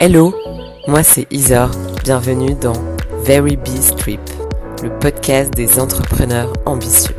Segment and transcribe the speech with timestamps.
[0.00, 0.34] Hello,
[0.86, 1.70] moi c'est Isor,
[2.04, 2.72] bienvenue dans
[3.22, 4.20] Very Bee Trip,
[4.82, 7.14] le podcast des entrepreneurs ambitieux.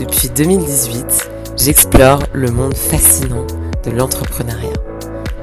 [0.00, 3.46] Depuis 2018, j'explore le monde fascinant
[3.84, 4.72] de l'entrepreneuriat.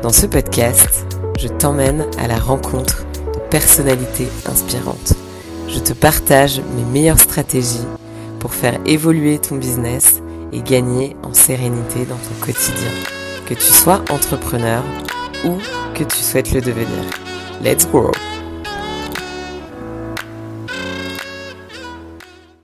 [0.01, 1.05] Dans ce podcast,
[1.39, 5.14] je t'emmène à la rencontre de personnalités inspirantes.
[5.70, 7.88] Je te partage mes meilleures stratégies
[8.39, 10.21] pour faire évoluer ton business
[10.52, 12.92] et gagner en sérénité dans ton quotidien.
[13.48, 14.84] Que tu sois entrepreneur
[15.45, 15.57] ou
[15.96, 17.01] que tu souhaites le devenir.
[17.64, 18.11] Let's go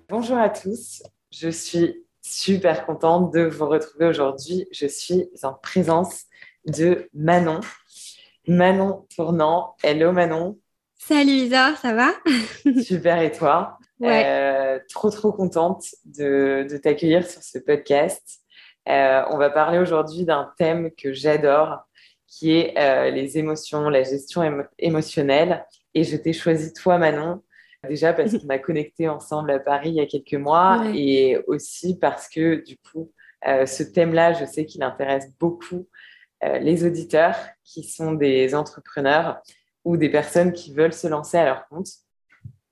[0.09, 1.01] Bonjour à tous,
[1.31, 4.67] je suis super contente de vous retrouver aujourd'hui.
[4.73, 6.23] Je suis en présence
[6.65, 7.61] de Manon.
[8.45, 9.77] Manon Tournant.
[9.83, 10.59] Hello Manon.
[10.97, 12.11] Salut Isa, ça va?
[12.83, 13.77] Super et toi?
[14.01, 14.25] Ouais.
[14.25, 18.42] Euh, trop trop contente de, de t'accueillir sur ce podcast.
[18.89, 21.79] Euh, on va parler aujourd'hui d'un thème que j'adore,
[22.27, 25.65] qui est euh, les émotions, la gestion émo- émotionnelle.
[25.93, 27.43] Et je t'ai choisi toi, Manon,
[27.87, 30.97] déjà parce qu'on a connecté ensemble à Paris il y a quelques mois Ouais.
[30.97, 33.11] et aussi parce que du coup,
[33.47, 35.87] euh, ce thème-là, je sais qu'il intéresse beaucoup
[36.59, 39.39] les auditeurs qui sont des entrepreneurs
[39.85, 41.87] ou des personnes qui veulent se lancer à leur compte.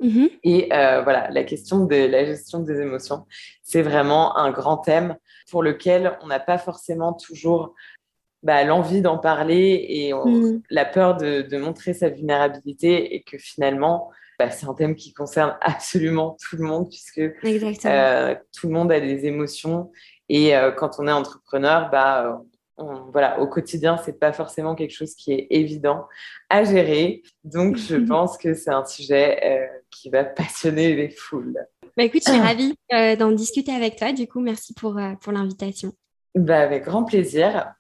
[0.02, 0.30] Mhm.
[0.44, 3.26] Et euh, voilà, la question de la gestion des émotions,
[3.64, 5.16] c'est vraiment un grand thème
[5.52, 7.76] pour lequel on n'a pas forcément toujours
[8.42, 10.62] bah, l'envie d'en parler et on- Mm.
[10.72, 15.14] la peur de, de montrer sa vulnérabilité et que finalement, bah, c'est un thème qui
[15.14, 17.22] concerne absolument tout le monde puisque
[17.92, 19.92] euh, tout le monde a des émotions
[20.30, 22.42] et euh, quand on est entrepreneur, bah,
[22.78, 26.08] on- voilà, au quotidien, c'est pas forcément quelque chose qui est évident
[26.50, 27.22] à gérer.
[27.44, 31.60] Donc, je pense que c'est un sujet euh, qui va passionner les foules.
[31.98, 34.14] Bah, écoute, je suis ravie euh, d'en discuter avec toi.
[34.14, 35.94] Du coup, merci pour, euh, pour l'invitation.
[36.36, 37.74] Bah, avec grand plaisir.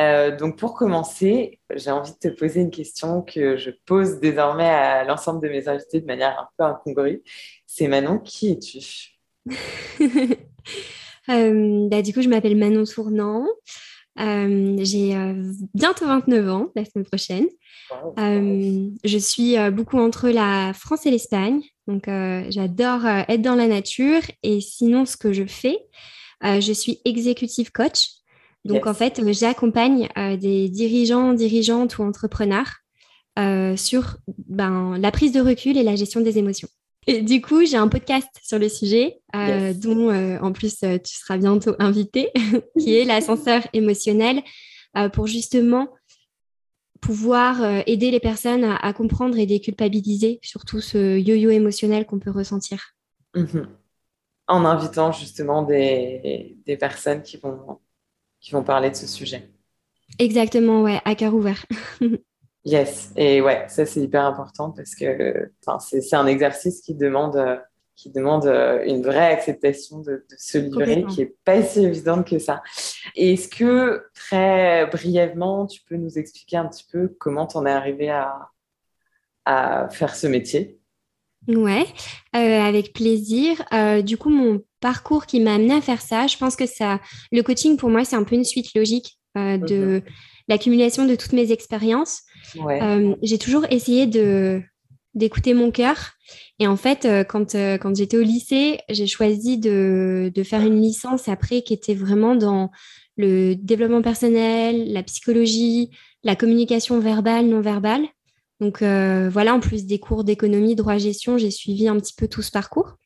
[0.00, 4.68] Euh, donc, pour commencer, j'ai envie de te poser une question que je pose désormais
[4.68, 7.22] à l'ensemble de mes invités de manière un peu incongrue.
[7.66, 8.78] C'est Manon, qui es-tu?
[11.28, 13.46] Bah, du coup, je m'appelle Manon Tournant.
[14.16, 15.14] J'ai
[15.72, 17.46] bientôt 29 ans la semaine prochaine.
[18.18, 21.62] Je suis beaucoup entre la France et l'Espagne.
[21.86, 24.20] Donc, euh, j'adore euh, être dans la nature.
[24.42, 25.78] Et sinon, ce que je fais,
[26.44, 28.08] euh, je suis executive coach.
[28.64, 28.86] Donc, Yes.
[28.86, 32.70] en fait, j'accompagne des dirigeants, dirigeantes ou entrepreneurs
[33.76, 36.68] sur ben, la prise de recul et la gestion des émotions.
[37.08, 39.80] Et du coup, j'ai un podcast sur le sujet, Yes.
[39.80, 42.28] dont en plus tu seras bientôt invité,
[42.78, 44.42] qui est l'ascenseur émotionnel,
[45.12, 45.88] pour justement
[47.02, 52.18] pouvoir euh, aider les personnes à, à comprendre et déculpabiliser surtout ce yo-yo émotionnel qu'on
[52.18, 52.94] peut ressentir.
[53.34, 53.68] Mhm.
[54.48, 57.78] En invitant justement des, des personnes qui vont,
[58.40, 59.50] qui vont parler de ce sujet.
[60.18, 61.66] Exactement, ouais, à cœur ouvert.
[62.64, 67.56] Yes, et ouais, ça c'est hyper important parce que c'est un exercice qui demande, euh,
[68.02, 72.26] qui demande euh, une vraie acceptation de, de se livrer, qui est pas si évidente
[72.26, 72.62] que ça.
[73.14, 77.70] Est-ce que très brièvement, tu peux nous expliquer un petit peu comment tu en es
[77.70, 78.48] arrivé à,
[79.44, 80.80] à faire ce métier?
[81.46, 81.86] Ouais,
[82.34, 83.62] euh, avec plaisir.
[83.72, 87.00] Euh, du coup, mon parcours qui m'a amené à faire ça, je pense que ça,
[87.30, 90.02] le coaching pour moi, c'est un peu une suite logique euh, de
[90.48, 92.22] l'accumulation de toutes mes expériences.
[92.56, 92.80] Ouais.
[93.22, 94.60] J'ai toujours essayé de
[95.14, 96.12] d'écouter mon cœur.
[96.58, 100.62] Et en fait, euh, quand, euh, quand j'étais au lycée, j'ai choisi de, de faire
[100.62, 102.70] une licence après qui était vraiment dans
[103.16, 105.90] le développement personnel, la psychologie,
[106.24, 108.06] la communication verbale, non verbale.
[108.60, 112.28] Donc euh, voilà, en plus des cours d'économie, droit, gestion, j'ai suivi un petit peu
[112.28, 112.96] tout ce parcours.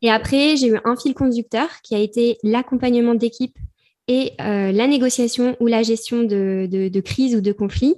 [0.00, 3.56] Et après, j'ai eu un fil conducteur qui a été l'accompagnement d'équipe
[4.08, 7.96] et euh, la négociation ou la gestion de, de, de crise ou de conflit.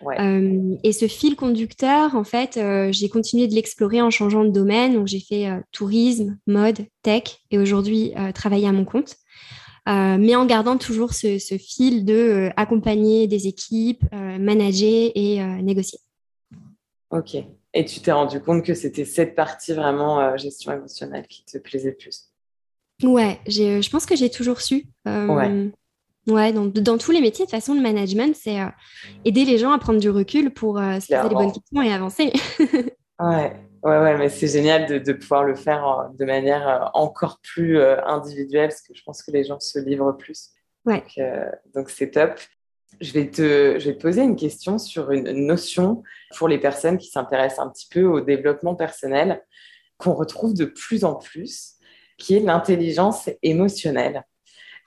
[0.00, 0.20] Ouais.
[0.20, 4.50] Euh, et ce fil conducteur, en fait, euh, j'ai continué de l'explorer en changeant de
[4.50, 4.94] domaine.
[4.94, 9.16] Donc, j'ai fait euh, tourisme, mode, tech et aujourd'hui, euh, travailler à mon compte.
[9.86, 15.98] Mais en gardant toujours ce, ce fil de accompagner des équipes, manager et négocier.
[17.10, 17.36] Ok.
[17.72, 21.92] Et tu t'es rendu compte que c'était cette partie vraiment gestion émotionnelle qui te plaisait
[21.92, 22.26] le plus?
[23.02, 24.84] Ouais, je pense que j'ai toujours su.
[25.06, 25.70] Ouais.
[26.28, 28.66] Ouais, dans, dans tous les métiers, de toute façon, le management, c'est euh,
[29.24, 31.92] aider les gens à prendre du recul pour euh, se poser les bonnes questions et
[31.92, 32.32] avancer.
[33.20, 33.52] Ouais,
[33.82, 37.82] ouais, ouais, mais c'est génial de, de pouvoir le faire de manière euh, encore plus
[37.82, 40.50] individuelle parce que je pense que les gens se livrent plus.
[40.84, 41.02] Ouais.
[41.16, 42.38] Donc, donc c'est top.
[43.00, 46.04] Je vais, te, je vais te poser une question sur une notion
[46.36, 49.42] pour les personnes qui s'intéressent un petit peu au développement personnel
[49.96, 51.74] qu'on retrouve de plus en plus,
[52.18, 54.22] qui est l'intelligence émotionnelle.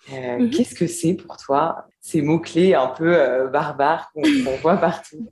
[0.10, 0.50] Mhm.
[0.50, 5.32] Qu'est-ce que c'est pour toi ces mots-clés un peu barbares qu'on voit partout?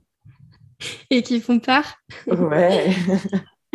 [1.10, 1.84] Et qui font peur?
[2.26, 2.90] Ouais.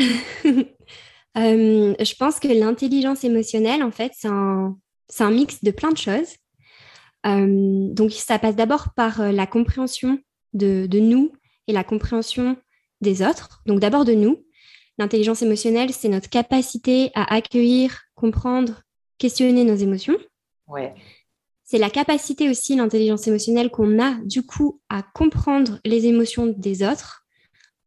[1.35, 4.77] je pense que l'intelligence émotionnelle, en fait, c'est un,
[5.19, 6.35] un, mix de plein de choses.
[7.23, 10.19] donc, ça passe d'abord par la compréhension
[10.53, 11.31] de, de, nous
[11.67, 12.57] et la compréhension
[13.01, 13.61] des autres.
[13.65, 14.41] Donc, d'abord de nous.
[14.97, 18.81] L'intelligence émotionnelle, c'est notre capacité à accueillir, comprendre,
[19.17, 20.17] questionner nos émotions.
[20.67, 20.93] Ouais.
[21.63, 26.83] C'est la capacité aussi, l'intelligence émotionnelle, qu'on a du coup à comprendre les émotions des
[26.83, 27.25] autres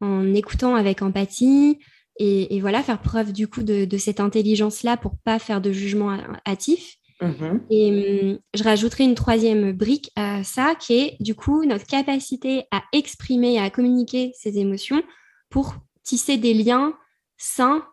[0.00, 1.78] en écoutant avec empathie
[2.20, 6.96] et, voilà, faire preuve du coup de, cette intelligence-là pour pas faire de jugement hâtif.
[7.20, 7.60] Mm-hmm.
[7.70, 12.64] Et hum, je rajouterai une troisième brique à ça qui est du coup notre capacité
[12.72, 15.02] à exprimer et à communiquer ces émotions
[15.50, 16.96] pour tisser des liens
[17.36, 17.84] sains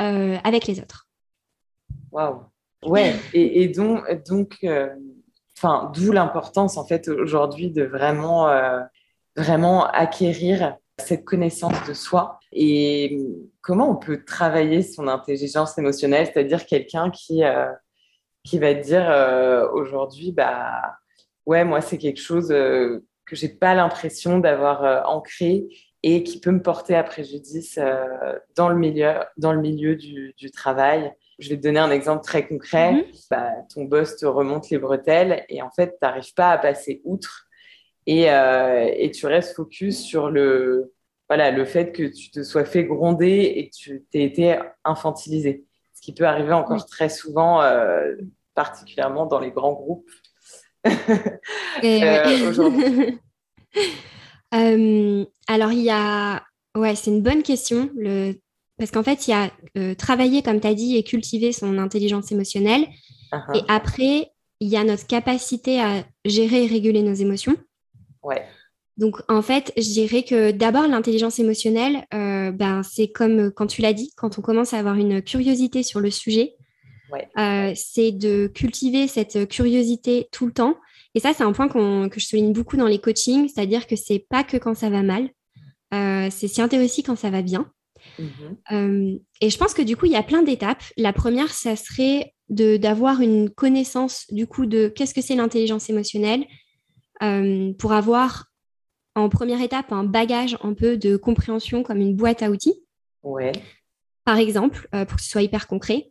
[0.00, 1.08] euh, avec les autres.
[2.10, 2.51] Waouh!
[2.84, 4.88] Ouais, et, donc, donc euh,
[5.94, 8.80] d'où l'importance en fait aujourd'hui de vraiment, euh,
[9.36, 13.18] vraiment acquérir cette connaissance de soi et
[13.60, 17.42] comment on peut travailler son intelligence émotionnelle, c'est-à-dire quelqu'un qui,
[18.44, 20.82] qui va dire aujourd'hui, bah
[21.46, 23.02] ouais, moi c'est quelque chose que
[23.32, 25.66] j'ai pas l'impression d'avoir ancré
[26.02, 30.34] et qui peut me porter à préjudice euh, dans le milieu, dans le milieu du,
[30.36, 31.12] du, travail.
[31.38, 32.92] Je vais te donner un exemple très concret.
[32.92, 33.04] Mhm.
[33.30, 37.00] Bah, ton boss te remonte les bretelles et en fait, tu n'arrives pas à passer
[37.04, 37.46] outre
[38.06, 40.92] et, euh, et, tu restes focus sur le,
[41.28, 45.64] voilà, le fait que tu te sois fait gronder et que tu t'es été infantilisé.
[45.94, 48.16] Ce qui peut arriver encore très souvent, euh,
[48.54, 50.10] particulièrement dans les grands groupes.
[52.48, 53.18] aujourd'hui.
[54.54, 56.42] Euh, alors, il y a.
[56.76, 57.88] Ouais, c'est une bonne question.
[57.96, 58.34] Le...
[58.82, 61.78] Parce qu'en fait, il y a euh, travailler, comme tu as dit, et cultiver son
[61.78, 62.86] intelligence émotionnelle.
[63.32, 63.58] Uh-huh.
[63.58, 67.56] Et après, il y a notre capacité à gérer et réguler nos émotions.
[68.24, 68.42] Ouais.
[68.96, 73.82] Donc, en fait, je dirais que d'abord, l'intelligence émotionnelle, euh, ben, c'est comme quand tu
[73.82, 76.56] l'as dit, quand on commence à avoir une curiosité sur le sujet,
[77.12, 77.74] ouais.
[77.76, 80.76] c'est de cultiver cette curiosité tout le temps
[81.14, 84.24] et ça, c'est un point que je souligne beaucoup dans les coachings, c'est-à-dire que c'est
[84.30, 85.28] pas que quand ça va mal,
[85.92, 87.70] euh, c'est s'y intéresser quand ça va bien.
[88.18, 88.56] Mhm.
[88.72, 90.82] Euh, et je pense que du coup, il y a plein d'étapes.
[90.96, 96.44] La première, ça serait d'avoir une connaissance du coup de qu'est-ce que c'est l'intelligence émotionnelle
[97.22, 98.46] euh, pour avoir
[99.14, 102.82] en première étape un bagage un peu de compréhension comme une boîte à outils.
[103.22, 103.52] Ouais.
[104.24, 106.10] Par exemple, pour que ce soit hyper concret,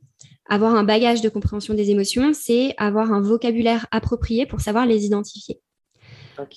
[0.49, 5.05] avoir un bagage de compréhension des émotions, c'est avoir un vocabulaire approprié pour savoir les
[5.05, 5.61] identifier.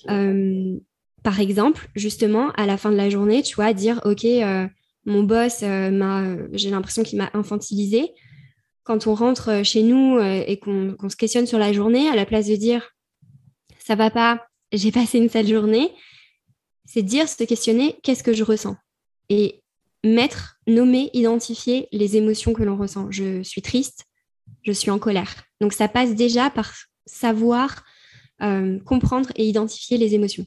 [0.09, 0.77] Euh,
[1.23, 4.67] par exemple, justement, à la fin de la journée, tu vois, dire, OK, euh,
[5.05, 6.23] mon boss, euh, m'a,
[6.53, 8.11] j'ai l'impression qu'il m'a infantilisé.
[8.83, 12.45] Quand on rentre chez nous et qu'on, se questionne sur la journée, à la place
[12.45, 12.91] de dire,
[13.79, 15.91] ça va pas, j'ai passé une sale journée,
[16.85, 18.75] c'est dire, se questionner, qu'est-ce que je ressens?
[19.29, 19.63] Et
[20.03, 23.09] mettre, nommer, identifier les émotions que l'on ressent.
[23.09, 24.05] Je suis triste,
[24.61, 25.33] je suis en colère.
[25.61, 26.73] Donc ça passe déjà par
[27.05, 27.83] savoir
[28.41, 30.45] euh, comprendre et identifier les émotions.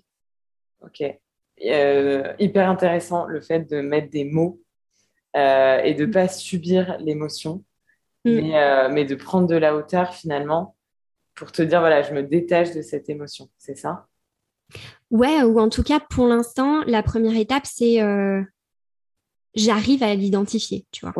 [0.82, 1.02] Ok.
[1.64, 4.60] Euh, hyper intéressant le fait de mettre des mots
[5.37, 7.64] euh, et de ne pas subir l'émotion,
[8.25, 8.31] mm.
[8.31, 10.76] mais, mais, de prendre de la hauteur finalement
[11.34, 13.49] pour te dire voilà, je me détache de cette émotion.
[13.58, 14.06] C'est ça?
[15.10, 18.00] Ouais, ou en tout cas, pour l'instant, la première étape, c'est
[19.58, 21.15] j'arrive à l'identifier, tu vois.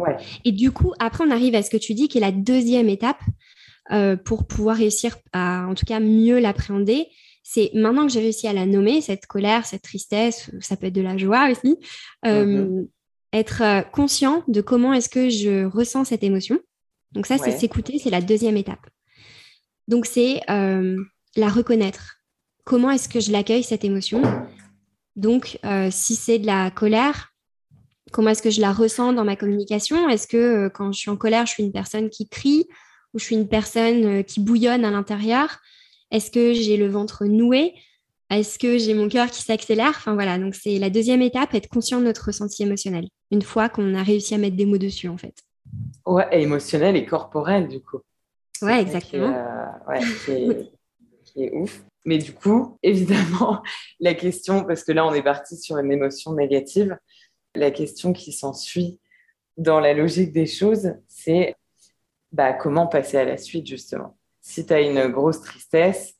[0.45, 2.88] Et du coup, après, on arrive à ce que tu dis, qui est la deuxième
[2.88, 3.21] étape
[3.90, 7.09] euh, pour pouvoir réussir à, en tout cas, mieux l'appréhender.
[7.50, 10.93] C'est maintenant que j'ai réussi à la nommer, cette colère, cette tristesse, ça peut être
[10.93, 11.78] de la joie aussi,
[12.26, 12.88] euh, mm-hmm.
[13.33, 16.59] être euh, conscient de comment est-ce que je ressens cette émotion.
[17.12, 18.87] Donc ça, c'est s'écouter, c'est la deuxième étape.
[19.87, 22.19] Donc c'est la reconnaître.
[22.64, 24.21] Comment est-ce que je l'accueille, cette émotion?
[25.17, 25.59] Donc,
[25.90, 27.33] si c'est de la colère,
[28.11, 30.09] comment est-ce que je la ressens dans ma communication?
[30.09, 32.67] Est-ce que euh, quand je suis en colère, je suis une personne qui crie
[33.14, 35.61] ou je suis une personne euh, qui bouillonne à l'intérieur?
[36.11, 37.75] Est-ce que j'ai le ventre noué?
[38.31, 39.88] Est-ce que j'ai mon cœur qui s'accélère?
[39.91, 43.69] Enfin voilà, donc c'est la deuxième étape, être conscient de notre ressenti émotionnel, une fois
[43.69, 45.35] qu'on a réussi à mettre des mots dessus en fait.
[46.07, 48.00] Ouais, émotionnel et corporel du coup.
[48.61, 49.35] Ouais, exactement.
[49.35, 50.00] Euh, ouais,
[51.25, 51.83] qui est ouf.
[52.05, 53.62] Mais du coup, évidemment,
[54.00, 56.99] la question, parce que là on est parti sur une émotion négative,
[57.55, 59.00] la question qui s'ensuit
[59.57, 61.57] dans la logique des choses, c'est
[62.33, 64.18] bah, comment passer à la suite, justement?
[64.49, 66.14] Si tu as une grosse tristesse,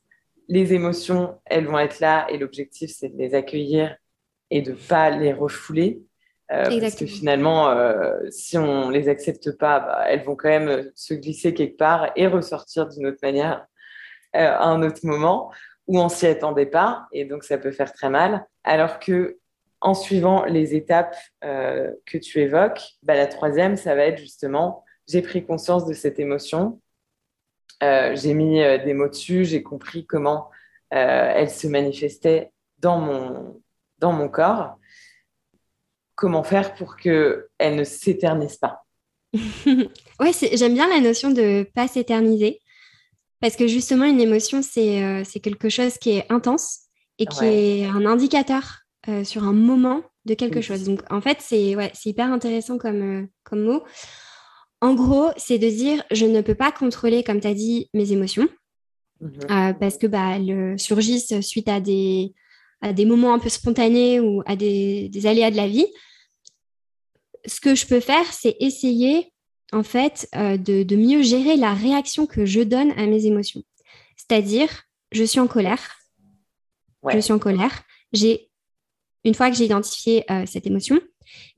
[0.47, 3.97] les émotions, elles vont être là et l'objectif, c'est de les accueillir
[4.51, 6.03] et de ne pas les refouler.
[6.51, 10.49] Euh, parce que finalement, euh, si on ne les accepte pas, bah, elles vont quand
[10.49, 13.65] même se glisser quelque part et ressortir d'une autre manière
[14.33, 15.51] à un autre moment
[15.87, 18.45] où on s'y attendait pas et donc ça peut faire très mal.
[18.63, 19.39] Alors que
[19.81, 25.23] en suivant les étapes que tu évoques, bah, la troisième, ça va être justement j'ai
[25.23, 26.79] pris conscience de cette émotion,
[27.81, 30.49] j'ai mis des mots dessus, j'ai compris comment
[30.89, 33.61] elle se manifestait dans mon,
[33.99, 34.77] dans mon corps
[36.19, 38.85] comment faire pour qu'elle ne s'éternise pas?
[39.33, 42.59] ouais, j'aime bien la notion de pas s'éterniser
[43.41, 46.81] parce que justement, une émotion, c'est euh, quelque chose qui est intense
[47.19, 50.83] et qui est un indicateur euh, sur un moment de quelque chose.
[50.83, 53.83] Donc, en fait, c'est ouais, hyper intéressant comme, euh, comme mot.
[54.81, 58.11] En gros, c'est de dire je ne peux pas contrôler, comme tu as dit, mes
[58.11, 58.47] émotions
[59.21, 59.75] mhm.
[59.79, 62.33] parce que bah, elles surgissent suite à des,
[62.81, 65.87] à des moments un peu spontanés ou à des, des aléas de la vie
[67.45, 69.31] ce que je peux faire, c'est essayer
[69.71, 73.63] en fait euh, de, mieux gérer la réaction que je donne à mes émotions.
[74.15, 74.69] C'est-à-dire,
[75.11, 75.97] je suis en colère.
[77.07, 77.83] Je suis en colère.
[78.11, 78.49] J'ai
[79.23, 80.99] une fois que j'ai identifié euh, cette émotion,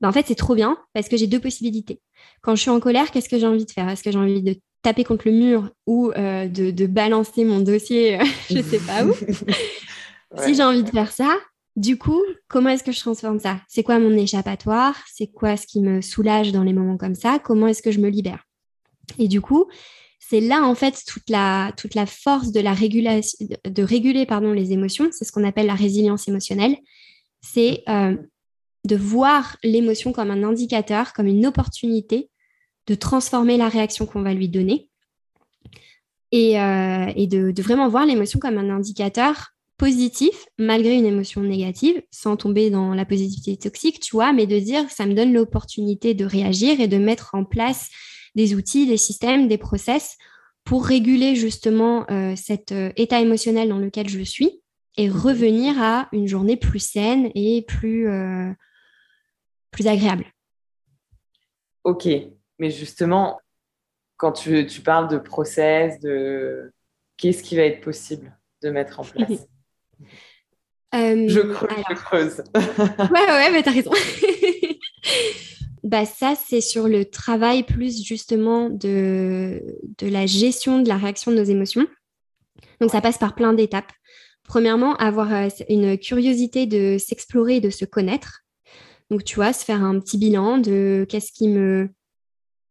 [0.00, 2.00] ben, en fait c'est trop bien parce que j'ai deux possibilités.
[2.42, 3.88] Quand je suis en colère, qu'est-ce que j'ai envie de faire?
[3.88, 8.18] Est-ce que j'ai envie de taper contre le mur ou euh, de, balancer mon dossier,
[8.50, 9.14] je ne sais pas où?
[10.38, 11.36] Si j'ai envie de faire ça,
[11.76, 13.60] du coup, comment est-ce que je transforme ça?
[13.68, 14.96] C'est quoi mon échappatoire?
[15.12, 17.38] C'est quoi ce qui me soulage dans les moments comme ça?
[17.38, 18.44] Comment est-ce que je me libère?
[19.18, 19.66] Et du coup,
[20.20, 24.52] c'est là en fait toute la, toute la force de la régulation, de réguler pardon,
[24.52, 25.08] les émotions.
[25.12, 26.76] C'est ce qu'on appelle la résilience émotionnelle.
[27.42, 28.16] C'est euh,
[28.84, 32.30] de voir l'émotion comme un indicateur, comme une opportunité
[32.86, 34.88] de transformer la réaction qu'on va lui donner.
[36.32, 42.36] Et, euh, de, vraiment voir l'émotion comme un indicateur positif malgré une émotion négative, sans
[42.36, 46.24] tomber dans la positivité toxique, tu vois, mais de dire ça me donne l'opportunité de
[46.24, 47.88] réagir et de mettre en place
[48.34, 50.16] des outils, des systèmes, des process
[50.64, 54.60] pour réguler justement euh, cet euh, état émotionnel dans lequel je suis
[54.96, 58.08] et revenir à une journée plus saine et plus,
[59.72, 60.26] plus agréable.
[61.82, 62.08] Ok,
[62.58, 63.40] mais justement,
[64.16, 66.72] quand tu, tu parles de process, de
[67.16, 69.48] qu'est-ce qui va être possible de mettre en place?
[70.94, 72.42] Euh, je creuse, je creuse.
[72.54, 73.92] ouais, ouais, mais t'as raison.
[75.84, 79.62] bah, ça, c'est sur le travail plus justement de,
[79.96, 81.86] de la gestion de la réaction de nos émotions.
[82.78, 83.90] Donc, ça passe par plein d'étapes.
[84.44, 88.42] Premièrement, avoir euh, une curiosité de s'explorer et de se connaître.
[89.12, 91.90] Donc, tu vois, se faire un petit bilan de qu'est-ce qui me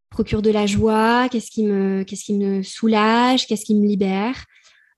[0.10, 4.45] procure de la joie, qu'est-ce qui me, qu'est-ce qui me soulage, qu'est-ce qui me libère.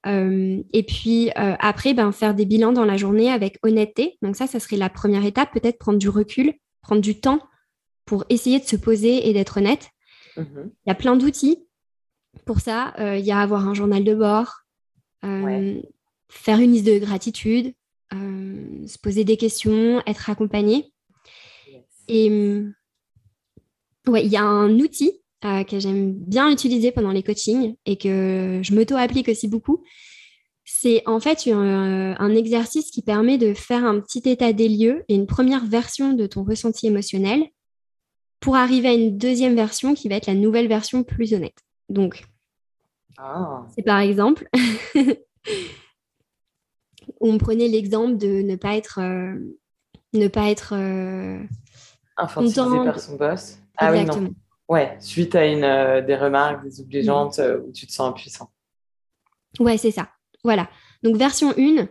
[0.05, 4.17] Euh, et puis euh, après, ben, faire des bilans dans la journée avec honnêteté.
[4.21, 7.41] Donc ça, ça serait la première étape, peut-être prendre du recul, prendre du temps
[8.05, 9.89] pour essayer de se poser et d'être honnête.
[10.37, 10.71] Mhm.
[10.85, 11.67] Il y a plein d'outils
[12.45, 12.93] pour ça.
[12.99, 14.61] Euh, il y a avoir un journal de bord,
[15.21, 17.73] faire une liste de gratitude,
[18.13, 20.92] se poser des questions, être accompagné.
[22.07, 22.29] Et
[24.07, 25.11] ouais, il y a un outil
[25.45, 29.83] euh, que j'aime bien utiliser pendant les coachings et que je m'auto-applique aussi beaucoup.
[30.63, 35.15] C'est en fait un, exercice qui permet de faire un petit état des lieux et
[35.15, 37.43] une première version de ton ressenti émotionnel
[38.39, 41.57] pour arriver à une deuxième version qui va être la nouvelle version plus honnête.
[41.89, 42.23] Donc,
[43.17, 43.65] ah.
[43.75, 44.47] c'est par exemple,
[47.19, 49.35] on prenait l'exemple de ne pas être, euh,
[50.13, 51.43] ne pas être euh,
[52.17, 53.59] infantilisé par son boss.
[53.77, 54.33] Ah oui, non.
[54.69, 58.49] Ouais, suite à une, euh, des remarques désobligeantes euh, où tu te sens impuissant.
[59.59, 60.09] Ouais, c'est ça.
[60.43, 60.69] Voilà.
[61.03, 61.87] Donc, version 1,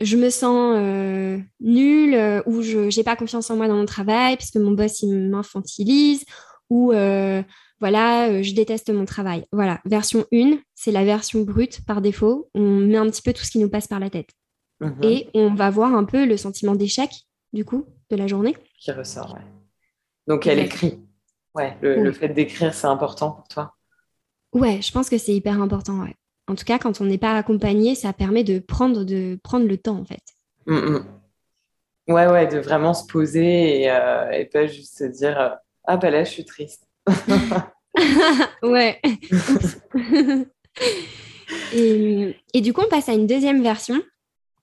[0.00, 4.36] je me sens euh, nulle ou je n'ai pas confiance en moi dans mon travail
[4.36, 6.24] puisque mon boss il m'infantilise
[6.70, 6.92] ou
[7.78, 9.44] voilà, je déteste mon travail.
[9.52, 12.48] Voilà, version 1, c'est la version brute par défaut.
[12.54, 14.30] On met un petit peu tout ce qui nous passe par la tête.
[14.80, 14.98] Mhm.
[15.02, 17.10] Et on va voir un peu le sentiment d'échec,
[17.52, 18.56] du coup, de la journée.
[18.78, 19.44] Qui ressort, ouais.
[20.26, 21.00] Donc, elle écrit.
[21.54, 23.74] Ouais, le, fait d'écrire, c'est important pour toi
[24.52, 26.14] Ouais, je pense que c'est hyper important, ouais.
[26.48, 29.76] En tout cas, quand on n'est pas accompagné, ça permet de prendre, de prendre le
[29.78, 30.22] temps, en fait.
[30.66, 31.06] Mm, mm.
[32.08, 35.48] Ouais, ouais, de vraiment se poser et, euh, pas juste se dire euh,
[35.84, 36.86] Ah, bah là, je suis triste.
[38.62, 39.00] ouais.
[41.72, 44.02] et, et, du coup, on passe à une deuxième version.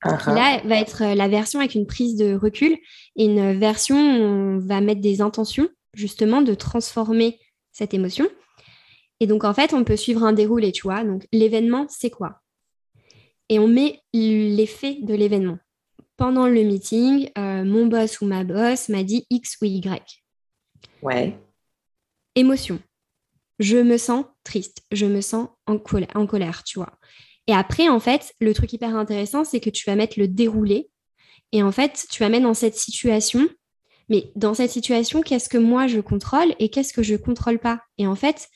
[0.03, 0.35] Qui uh-huh.
[0.35, 2.77] là va être euh, la version avec une prise de recul
[3.15, 7.39] et une version où on va mettre des intentions justement de transformer
[7.71, 8.27] cette émotion.
[9.19, 11.03] Et donc, en fait, on peut suivre un déroulé, tu vois.
[11.03, 12.41] Donc, l'événement, c'est quoi?
[13.49, 15.57] Et on met l'effet de l'événement.
[16.17, 20.23] Pendant le meeting, euh, mon boss ou ma boss m'a dit X ou Y.
[21.01, 21.37] Ouais.
[22.35, 22.79] Émotion.
[23.59, 26.93] Je me sens triste, je me sens en, colère, en colère tu vois.
[27.47, 30.89] Et après, en fait, le truc hyper intéressant, c'est que tu vas mettre le déroulé.
[31.51, 33.47] Et en fait, tu vas mettre dans cette situation,
[34.09, 37.81] mais dans cette situation, qu'est-ce que moi je contrôle et qu'est-ce que je contrôle pas?
[37.97, 38.47] Et en fait,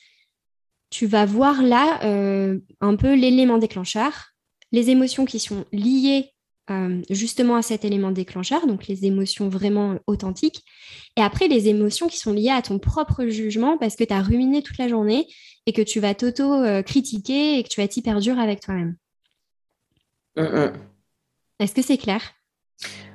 [0.90, 4.32] tu vas voir là euh, un peu l'élément déclencheur,
[4.72, 6.32] les émotions qui sont liées
[6.70, 10.64] euh, justement à cet élément déclencheur, donc les émotions vraiment authentiques,
[11.16, 14.22] et après les émotions qui sont liées à ton propre jugement parce que tu as
[14.22, 15.26] ruminé toute la journée
[15.66, 18.96] et que tu vas t'auto-critiquer et que tu vas être hyper dur avec toi-même.
[20.36, 20.72] Mm, mm.
[21.60, 22.22] Est-ce que c'est clair?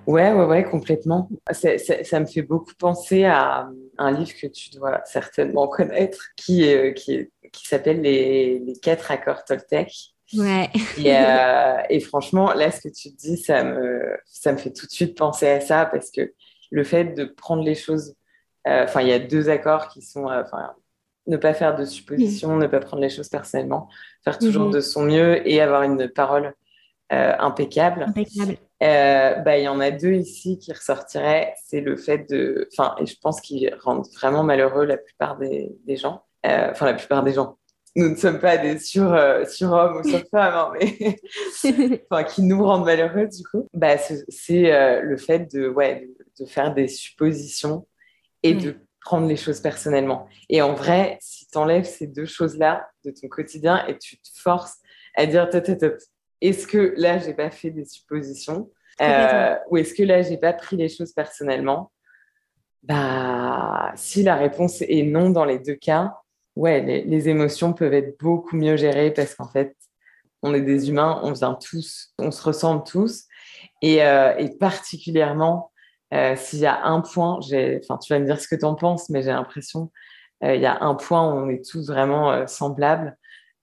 [0.05, 1.29] Ouais, ouais, ouais, complètement.
[1.51, 7.29] ça me fait beaucoup penser à un livre que tu dois certainement connaître qui, qui,
[7.51, 10.12] qui s'appelle les, les quatre accords Toltec.
[10.35, 10.69] Ouais.
[10.99, 14.91] Euh, et, franchement, là, ce que tu dis, ça me, ça me fait tout de
[14.91, 16.33] suite penser à ça parce que
[16.71, 18.15] le fait de prendre les choses.
[18.67, 20.29] Euh, enfin, il y a deux accords qui sont.
[20.29, 20.73] Euh, enfin,
[21.25, 23.87] ne pas faire de suppositions, ne pas prendre les choses personnellement,
[24.25, 24.73] faire toujours mhm.
[24.73, 26.53] de son mieux et avoir une parole
[27.09, 28.05] impeccable.
[28.07, 28.57] Impeccable.
[28.81, 31.53] bah, il y en a deux ici qui ressortiraient.
[31.63, 32.67] C'est le fait de.
[32.73, 36.23] Enfin, et je pense qu'ils rendent vraiment malheureux la plupart des, des gens.
[36.43, 37.57] Enfin, la plupart des gens
[37.95, 41.19] nous ne sommes pas des sur, euh, surhommes ou surfemmes, hein, mais
[42.09, 46.09] enfin, qui nous rendent malheureux du coup, bah, c'est euh, le fait de, ouais,
[46.39, 47.87] de, faire des suppositions
[48.41, 50.27] et de prendre les choses personnellement.
[50.49, 54.29] Et en vrai, si tu enlèves ces deux choses-là de ton quotidien et tu te
[54.35, 54.77] forces
[55.15, 55.47] à dire,
[56.41, 58.71] est-ce que là, j'ai pas fait des suppositions
[59.01, 61.91] euh, ou est-ce que là, j'ai pas pris les choses personnellement?
[62.83, 66.17] Bah, si la réponse est non dans les deux cas,
[66.55, 69.75] ouais, les, émotions peuvent être beaucoup mieux gérées parce qu'en fait,
[70.41, 73.25] on est des humains, on vient tous, on se ressemble tous.
[73.81, 75.71] Et, euh, particulièrement,
[76.13, 78.75] euh, s'il y a un point, enfin, tu vas me dire ce que tu en
[78.75, 79.91] penses, mais j'ai l'impression
[80.43, 83.17] euh, il y a un point où on est tous vraiment semblables,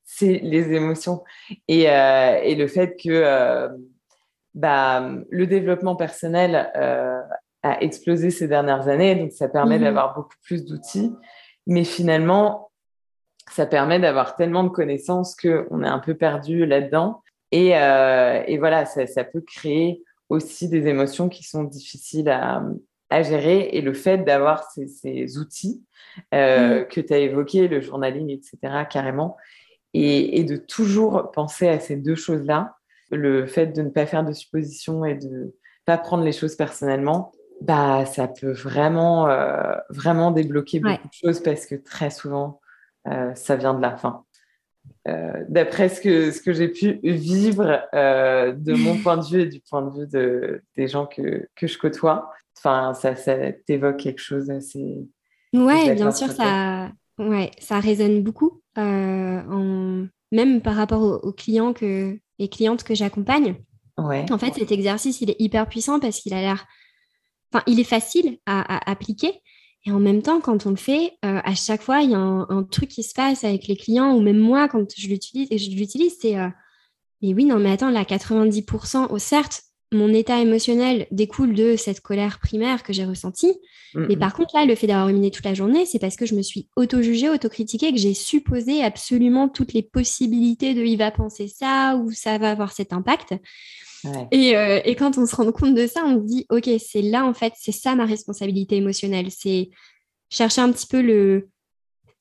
[0.05, 1.23] c'est les émotions.
[1.69, 3.69] Et, et, le fait que
[4.55, 6.71] bah, le développement personnel
[7.63, 11.13] a explosé ces dernières années, donc ça permet mmh d'avoir beaucoup plus d'outils.
[11.67, 12.70] Mais finalement,
[13.51, 17.23] ça permet d'avoir tellement de connaissances qu'on est un peu perdu là-dedans.
[17.53, 22.63] Et, euh, voilà, ça, peut créer aussi des émotions qui sont difficiles à,
[23.23, 23.71] gérer.
[23.73, 25.83] Et le fait d'avoir ces, outils
[26.35, 26.89] euh, mm.
[26.89, 29.37] que tu as évoqués, le journaling, etc., carrément,
[29.95, 32.77] et, de toujours penser à ces deux choses-là,
[33.11, 35.47] le fait de ne pas faire de suppositions et de ne
[35.85, 41.43] pas prendre les choses personnellement, bah, ça peut vraiment, euh, vraiment débloquer beaucoup de choses
[41.43, 42.61] parce que très souvent,
[43.09, 44.25] euh, ça vient de la fin.
[45.09, 49.43] Euh, d'après ce que, ce que j'ai pu vivre euh, de mon point de vue
[49.43, 53.53] et du point de vue de, des gens que, que je côtoie, enfin, ça, ça
[53.53, 54.99] t'évoque quelque chose assez.
[55.55, 60.07] Ouais, bien sûr, ça, ouais, ça résonne beaucoup, en...
[60.33, 63.57] même par rapport aux, clients que, et clientes que j'accompagne.
[63.99, 64.25] Ouais.
[64.31, 66.67] En fait, cet exercice, il est hyper puissant parce qu'il a l'air.
[67.53, 69.41] Enfin, il est facile à, à appliquer,
[69.87, 72.19] et en même temps, quand on le fait, euh, à chaque fois, il y a
[72.19, 75.59] un, truc qui se passe avec les clients, ou même moi, quand je l'utilise, et
[75.59, 76.49] je l'utilise, c'est euh,
[77.23, 79.63] mais oui, non, mais attends, là, 90%, oh, certes,
[79.93, 83.53] mon état émotionnel découle de cette colère primaire que j'ai ressentie.
[83.97, 86.37] Mais par contre, là, le fait d'avoir ruminé toute la journée, c'est parce que je
[86.37, 91.49] me suis auto-jugée, auto-critiquée, que j'ai supposé absolument toutes les possibilités de il va penser
[91.49, 93.35] ça ou ça va avoir cet impact.
[94.07, 97.25] Euh, et, quand on se rend compte de ça, on se dit, OK, c'est là,
[97.25, 99.29] en fait, c'est ça ma responsabilité émotionnelle.
[99.31, 99.71] C'est
[100.31, 101.49] chercher un petit peu le,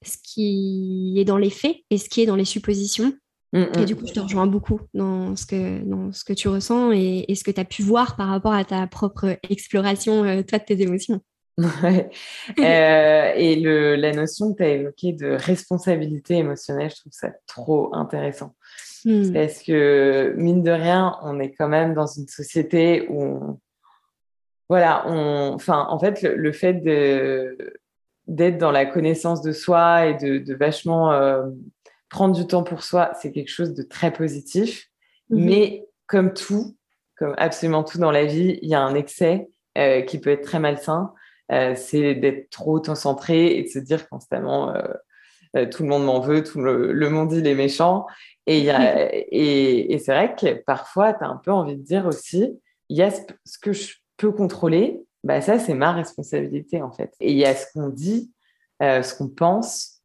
[0.04, 3.14] ce qui est dans les faits et ce qui est dans les suppositions.
[3.54, 3.98] Mm, et du mm.
[3.98, 7.44] coup, je te rejoins beaucoup dans ce que, dans ce que tu ressens et, ce
[7.44, 10.82] que tu as pu voir par rapport à ta propre exploration, euh, toi, de tes
[10.82, 11.22] émotions.
[11.58, 12.10] Ouais.
[12.60, 17.32] Euh, et le, la notion que tu as évoquée de responsabilité émotionnelle, je trouve ça
[17.48, 18.56] trop intéressant.
[19.06, 19.32] Hmm.
[19.34, 23.60] Parce que, mine de rien, on est quand même dans une société où,
[24.68, 26.74] voilà, on, enfin, en fait, le, fait
[28.28, 31.48] d'être dans la connaissance de soi et de, vachement euh,
[32.10, 34.88] prendre du temps pour soi, c'est quelque chose de très positif.
[35.30, 35.46] Mhm.
[35.46, 36.76] Mais comme tout,
[37.16, 40.44] comme absolument tout dans la vie, il y a un excès euh, qui peut être
[40.44, 41.14] très malsain.
[41.52, 44.74] Euh, c'est d'être trop auto-centré et de se dire constamment
[45.72, 48.06] tout le monde m'en veut, tout le, le, monde il est méchant.
[48.46, 48.68] Et,
[49.32, 52.60] et, c'est vrai que parfois, tu as un peu envie de dire aussi,
[52.90, 57.14] il y a ce, que je peux contrôler, bah ça, c'est ma responsabilité en fait.
[57.20, 58.32] Et il y a ce qu'on dit,
[58.82, 60.02] euh, ce qu'on pense,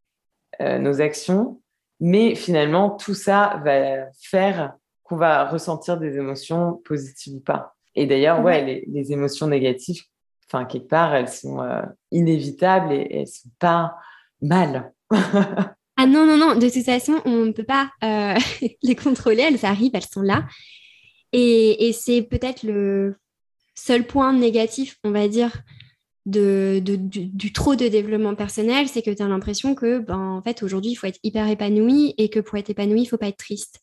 [0.61, 1.61] euh, nos actions,
[2.01, 7.75] mais finalement, tout ça va faire qu'on va ressentir des émotions positives ou pas.
[7.95, 10.03] Et d'ailleurs, ouais, les, émotions négatives,
[10.49, 13.97] enfin, quelque part, elles sont euh, inévitables et elles sont pas
[14.43, 14.93] mal.
[15.97, 18.35] Ah non, non, non, de toute façon, on ne peut pas euh,
[18.83, 20.47] les contrôler, elles arrivent, elles sont là.
[21.33, 23.17] Et, c'est peut-être le
[23.75, 25.51] seul point négatif, on va dire,
[26.27, 30.63] de, du, trop de développement personnel, c'est que tu as l'impression que, ben, en fait,
[30.63, 33.29] aujourd'hui, il faut être hyper épanoui et que pour être épanoui, il ne faut pas
[33.29, 33.81] être triste.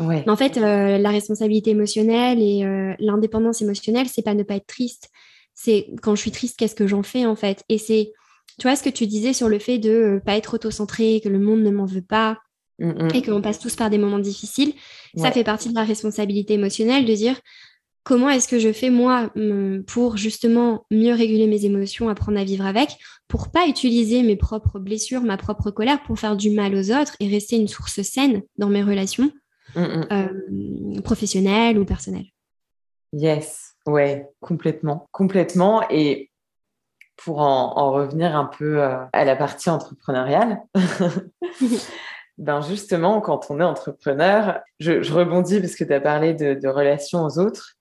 [0.00, 0.24] Ouais.
[0.28, 4.66] en fait, euh, la responsabilité émotionnelle et euh, l'indépendance émotionnelle, c'est pas ne pas être
[4.66, 5.10] triste.
[5.54, 7.62] C'est quand je suis triste, qu'est-ce que j'en fais, en fait?
[7.68, 8.12] Et c'est
[8.58, 11.20] tu vois ce que tu disais sur le fait de ne euh, pas être auto-centré,
[11.22, 12.38] que le monde ne m'en veut pas
[12.78, 13.08] mm, mm.
[13.14, 14.74] et qu'on passe tous par des moments difficiles.
[15.16, 17.38] Ça fait partie de la responsabilité émotionnelle de dire
[18.02, 19.30] comment est-ce que je fais moi
[19.86, 22.96] pour justement mieux réguler mes émotions, apprendre à vivre avec,
[23.28, 27.16] pour pas utiliser mes propres blessures, ma propre colère pour faire du mal aux autres
[27.20, 29.30] et rester une source saine dans mes relations
[29.76, 32.26] mm, euh, professionnelles ou personnelles?
[33.12, 35.82] Yes, ouais, complètement, complètement.
[35.90, 36.30] Et
[37.24, 40.60] pour en, revenir un peu euh, à la partie entrepreneuriale.
[42.38, 47.24] ben justement, quand on est entrepreneur, je, rebondis parce que tu as parlé de, relations
[47.24, 47.74] aux autres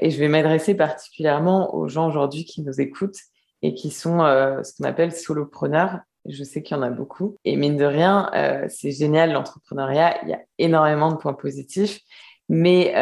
[0.00, 3.18] et je vais m'adresser particulièrement aux gens aujourd'hui qui nous écoutent
[3.62, 5.98] et qui sont euh, ce qu'on appelle solopreneurs.
[6.26, 7.36] Je sais qu'il y en a beaucoup.
[7.44, 10.22] Et mine de rien, euh, c'est génial l'entrepreneuriat.
[10.22, 12.00] Il y a énormément de points positifs.
[12.48, 12.94] Mais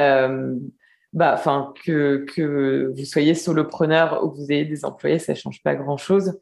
[1.19, 5.63] enfin, que, que vous soyez solopreneur ou que vous ayez des employés, ça ne change
[5.63, 6.39] pas grand-chose.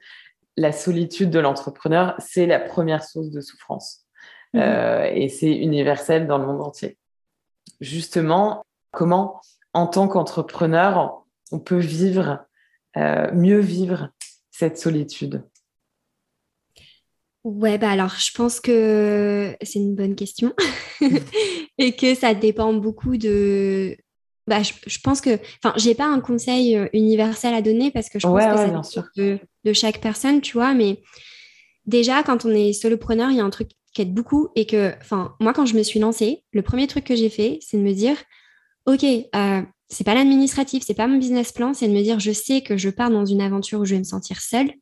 [0.57, 4.07] La solitude de l'entrepreneur, c'est la première source de souffrance.
[4.53, 4.61] Mhm.
[4.61, 6.99] Euh, et c'est universel dans le monde entier.
[7.81, 9.41] Justement, comment,
[9.73, 12.45] en tant qu'entrepreneur, on peut vivre,
[12.97, 14.11] euh, mieux vivre
[14.51, 15.43] cette solitude?
[17.43, 20.55] Ouais, bah alors je pense que c'est une bonne question
[21.79, 23.99] et que ça dépend beaucoup de,
[24.47, 28.19] bah, je, pense que, enfin, j'ai pas un conseil euh, universel à donner parce que
[28.19, 30.75] je pense que ça de, de, chaque personne, tu vois.
[30.75, 31.01] Mais
[31.87, 34.93] déjà, quand on est solopreneur, il y a un truc qui aide beaucoup et que,
[35.01, 37.83] enfin, moi, quand je me suis lancée, le premier truc que j'ai fait, c'est de
[37.83, 38.17] me dire,
[38.87, 42.33] ok, euh, c'est pas l'administratif, c'est pas mon business plan, c'est de me dire, je
[42.33, 44.73] sais que je pars dans une aventure où je vais me sentir seule.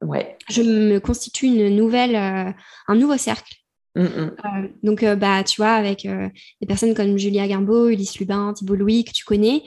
[0.00, 0.36] Ouais.
[0.48, 2.52] Je me constitue une nouvelle, euh,
[2.88, 3.54] un nouveau cercle
[3.94, 4.36] Mm, mm.
[4.44, 6.28] Euh, donc, euh, bah, tu vois, avec euh,
[6.60, 9.62] des personnes comme Julia Guimbaud, Ulysse Lubin, Thibault Louis, que tu connais,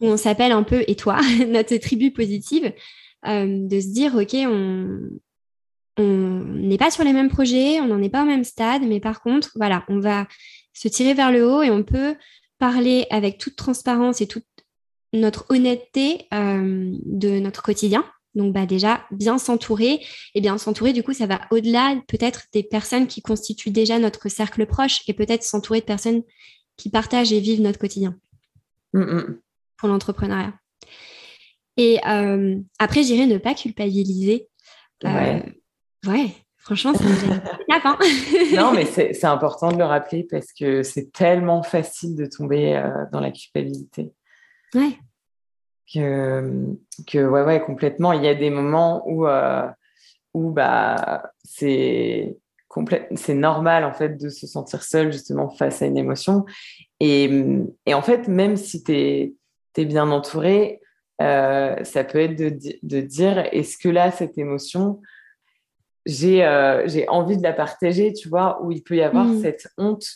[0.00, 2.72] on s'appelle un peu, et toi, notre tribu positive,
[3.24, 5.10] de se dire, OK, on
[5.98, 9.20] n'est pas sur les mêmes projets, on n'en est pas au même stade, mais par
[9.20, 10.26] contre, voilà, on va
[10.72, 12.14] se tirer vers le haut et on peut
[12.58, 14.46] parler avec toute transparence et toute
[15.12, 18.04] notre honnêteté de notre quotidien
[18.34, 22.62] donc bah déjà bien s'entourer et bien s'entourer du coup ça va au-delà peut-être des
[22.62, 26.22] personnes qui constituent déjà notre cercle proche et peut-être s'entourer de personnes
[26.76, 28.16] qui partagent et vivent notre quotidien
[28.94, 29.40] mm, mm.
[29.76, 30.54] pour l'entrepreneuriat.
[31.76, 34.48] Et euh, après j'irai ne pas culpabiliser.
[35.04, 35.40] Euh,
[36.06, 36.30] ouais.
[36.58, 37.98] franchement, c'est une hein
[38.56, 43.04] Non, mais c'est important de le rappeler parce que c'est tellement facile de tomber euh,
[43.12, 44.12] dans la culpabilité.
[44.74, 44.98] Ouais
[45.92, 46.76] que,
[47.06, 48.12] que ouais, ouais, complètement.
[48.12, 49.66] Il y a des moments où, euh,
[50.34, 52.36] où bah, c'est
[53.16, 56.46] c'est normal en fait de se sentir seul justement face à une émotion.
[57.00, 57.30] Et,
[57.84, 59.34] et en fait, même si tu es,
[59.76, 60.80] es, bien entouré,
[61.20, 65.02] euh, ça peut être de, de dire est-ce que là, cette émotion,
[66.06, 69.42] j'ai euh, envie de la partager, tu vois, où il peut y avoir mmh.
[69.42, 70.06] cette honte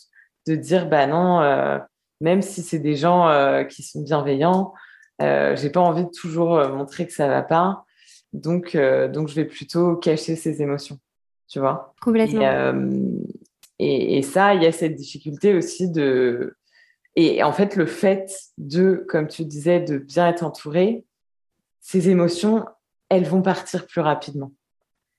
[0.47, 1.81] de dire bah non,
[2.23, 4.87] même si c'est des gens qui sont bienveillants, euh,
[5.21, 7.85] j'ai pas envie de toujours euh, montrer que ça va pas.
[8.33, 10.99] Donc, euh, donc, je vais plutôt cacher ces émotions,
[11.49, 11.95] tu vois.
[12.03, 12.75] Complètement.
[13.79, 16.57] Et, et, ça, il y a cette difficulté aussi de.
[17.15, 21.05] Et en fait, le fait de, comme tu disais, de bien être entouré,
[21.81, 22.65] ces émotions,
[23.09, 24.53] elles vont partir plus rapidement.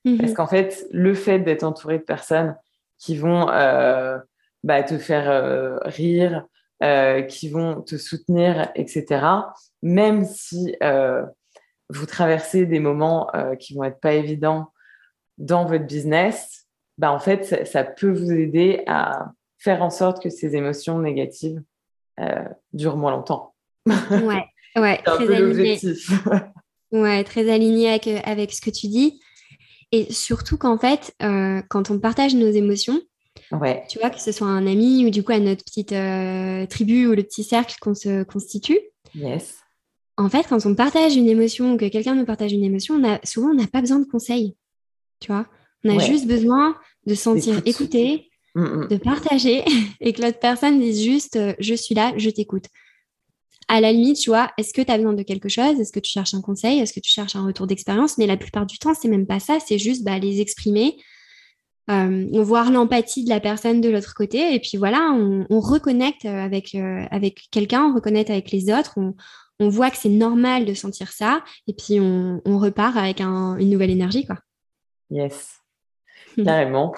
[0.04, 0.18] Mhm.
[0.18, 2.56] Parce qu'en fait, le fait d'être entouré de personnes
[2.98, 6.46] qui vont bah, te faire rire,
[6.80, 9.26] euh, qui vont te soutenir, etc.
[9.82, 11.24] Même si euh,
[11.90, 14.72] vous traversez des moments euh, qui vont être pas évidents
[15.38, 20.30] dans votre business, bah en fait, ça, peut vous aider à faire en sorte que
[20.30, 21.60] ces émotions négatives
[22.72, 23.54] durent moins longtemps.
[23.86, 24.44] Ouais,
[24.76, 25.78] ouais, très aligné.
[26.92, 29.20] ouais, très aligné avec, avec ce que tu dis.
[29.90, 31.12] Et surtout qu'en fait,
[31.68, 33.00] quand on partage nos émotions,
[33.88, 37.06] tu vois, que ce soit un ami ou du coup à notre petite euh, tribu
[37.06, 38.80] ou le petit cercle qu'on se constitue.
[39.14, 39.58] Yes.
[40.16, 43.08] En fait, quand on partage une émotion ou que quelqu'un nous partage une émotion, on
[43.08, 44.56] a, souvent on n'a pas besoin de conseils.
[45.20, 45.46] Tu vois,
[45.84, 48.88] on a juste besoin de sentir écouté, mm, mm.
[48.88, 49.64] de partager
[50.00, 52.64] et que l'autre personne dise juste euh, je suis là, je t'écoute.
[53.68, 55.78] À la limite, tu vois, est-ce que tu as besoin de quelque chose?
[55.78, 56.80] Est-ce que tu cherches un conseil?
[56.80, 58.16] Est-ce que tu cherches un retour d'expérience?
[58.16, 60.96] Mais la plupart du temps, c'est même pas ça, c'est juste bah, les exprimer,
[61.88, 66.74] on voit l'empathie de la personne de l'autre côté, et puis voilà, on, reconnecte avec,
[66.74, 69.14] avec quelqu'un, on reconnecte avec les autres, on,
[69.60, 73.90] on voit que c'est normal de sentir ça, et puis on, repart avec une nouvelle
[73.90, 74.36] énergie, quoi.
[75.10, 75.60] Yes,
[76.36, 76.94] carrément.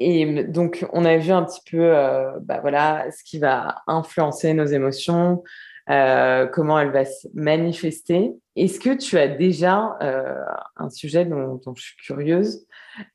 [0.00, 4.52] Et donc, on a vu un petit peu, euh, bah voilà, ce qui va influencer
[4.52, 5.44] nos émotions,
[5.90, 8.34] euh, comment elle va se manifester.
[8.54, 10.36] Est-ce que tu as déjà euh,
[10.76, 12.66] un sujet dont, je suis curieuse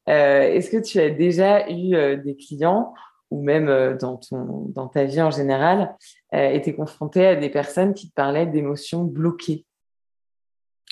[0.05, 2.93] Est-ce que tu as déjà eu des clients
[3.29, 5.95] ou même dans, ton, dans ta vie en général,
[6.31, 9.65] été confronté à des personnes qui te parlaient d'émotions bloquées?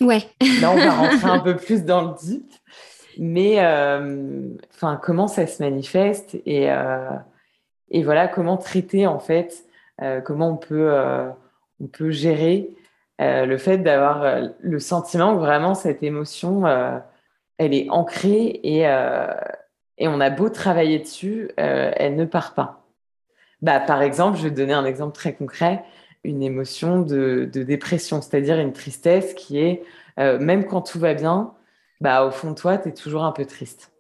[0.02, 0.24] Ouais.
[0.62, 2.52] Là, on va rentrer un peu plus dans le deep.
[3.18, 3.60] Mais
[4.74, 6.70] enfin, comment ça se manifeste et,
[7.90, 9.66] et voilà, comment traiter en fait,
[10.26, 10.92] comment on peut,
[11.80, 12.70] on peut gérer
[13.20, 14.26] le fait d'avoir
[14.60, 16.66] le sentiment que vraiment cette émotion,
[17.58, 18.82] elle est ancrée et,
[19.98, 22.86] et on a beau travailler dessus, elle ne part pas.
[23.62, 25.84] Bah, par exemple, je vais te donner un exemple très concret,
[26.24, 29.84] une émotion de, de dépression, c'est-à-dire une tristesse qui est,
[30.18, 31.54] même quand tout va bien,
[32.02, 33.92] bah, au fond de toi, tu es toujours un peu triste.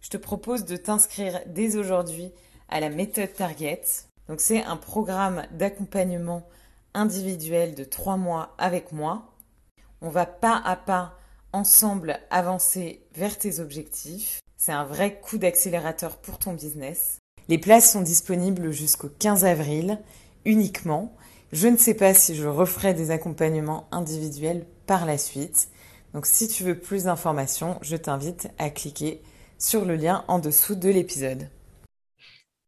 [0.00, 2.30] Je te propose de t'inscrire dès aujourd'hui
[2.68, 3.80] à la méthode Target.
[4.28, 6.46] Donc, c'est un programme d'accompagnement
[6.94, 9.34] individuel de trois mois avec moi.
[10.00, 11.18] On va pas à pas
[11.52, 14.40] ensemble avancer vers tes objectifs.
[14.56, 17.18] C'est un vrai coup d'accélérateur pour ton business.
[17.48, 19.98] Les places sont disponibles jusqu'au 15 avril
[20.44, 21.14] uniquement.
[21.52, 25.68] Je ne sais pas si je referai des accompagnements individuels par la suite.
[26.14, 29.22] Donc si tu veux plus d'informations, je t'invite à cliquer
[29.58, 31.48] sur le lien en dessous de l'épisode.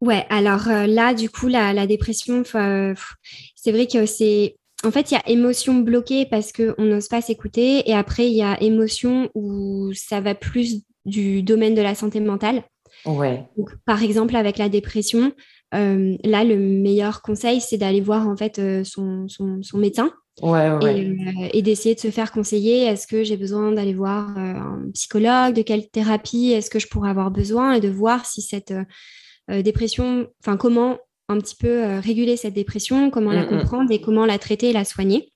[0.01, 4.57] Ouais, alors euh, là, du coup, la, dépression, c'est vrai que c'est...
[4.85, 8.37] En fait, il y a émotion bloquée parce qu'on n'ose pas s'écouter et après, il
[8.37, 12.63] y a émotion où ça va plus du domaine de la santé mentale.
[13.05, 13.45] Ouais.
[13.85, 15.33] par exemple, avec la dépression,
[15.75, 20.71] euh, là, le meilleur conseil, c'est d'aller voir en fait euh, son, son, médecin Ouais,
[20.71, 21.07] ouais.
[21.09, 22.85] Euh, et, d'essayer de se faire conseiller.
[22.85, 25.55] Est-ce que j'ai besoin d'aller voir euh, un psychologue?
[25.55, 26.53] De quelle thérapie?
[26.53, 27.73] Est-ce que je pourrais avoir besoin?
[27.73, 28.85] Et de voir si cette euh,
[29.49, 33.59] dépression, enfin comment un petit peu réguler cette dépression, comment la mm, mm.
[33.59, 35.33] comprendre et comment la traiter et la soigner.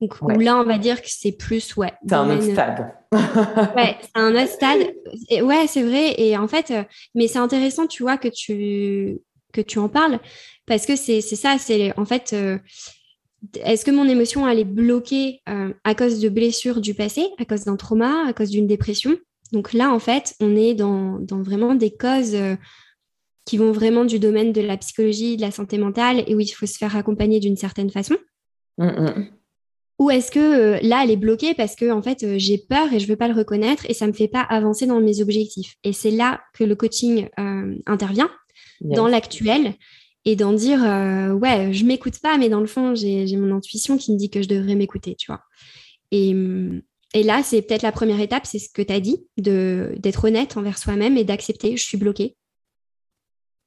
[0.00, 1.92] Donc là, on va dire que c'est plus, ouais.
[2.06, 2.92] C'est un autre stade.
[3.12, 4.94] ouais, c'est un autre stade.
[5.28, 6.14] Et, ouais, c'est vrai.
[6.18, 6.72] Et en fait,
[7.14, 9.18] mais c'est intéressant, tu vois, que tu,
[9.52, 10.20] que tu en parles
[10.66, 12.34] parce que c'est ça, c'est en fait
[13.60, 17.44] est-ce que mon émotion elle est bloquée euh, à cause de blessures du passé, à
[17.44, 19.16] cause d'un trauma, à cause d'une dépression?
[19.52, 22.56] Donc là, en fait, on est dans, vraiment des causes euh,
[23.44, 26.48] qui vont vraiment du domaine de la psychologie, de la santé mentale, et où il
[26.48, 28.16] faut se faire accompagner d'une certaine façon.
[28.78, 29.26] Mm, mm.
[30.00, 33.00] Ou est-ce que euh, là, elle est bloquée parce que en fait, j'ai peur et
[33.00, 35.74] je veux pas le reconnaître et ça me fait pas avancer dans mes objectifs.
[35.82, 37.28] Et c'est là que le coaching
[37.86, 38.30] intervient
[38.80, 39.74] dans l'actuel
[40.24, 43.96] et d'en dire euh, ouais je m'écoute pas mais dans le fond j'ai mon intuition
[43.96, 45.42] qui me dit que je devrais m'écouter tu vois
[46.10, 46.34] et,
[47.14, 50.56] et là c'est peut-être la première étape c'est ce que tu as dit d'être honnête
[50.56, 52.36] envers soi-même et d'accepter je suis bloquée.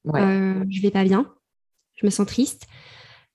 [0.04, 0.20] Ouais.
[0.20, 1.32] euh, je vais pas bien.
[1.94, 2.66] Je me sens triste.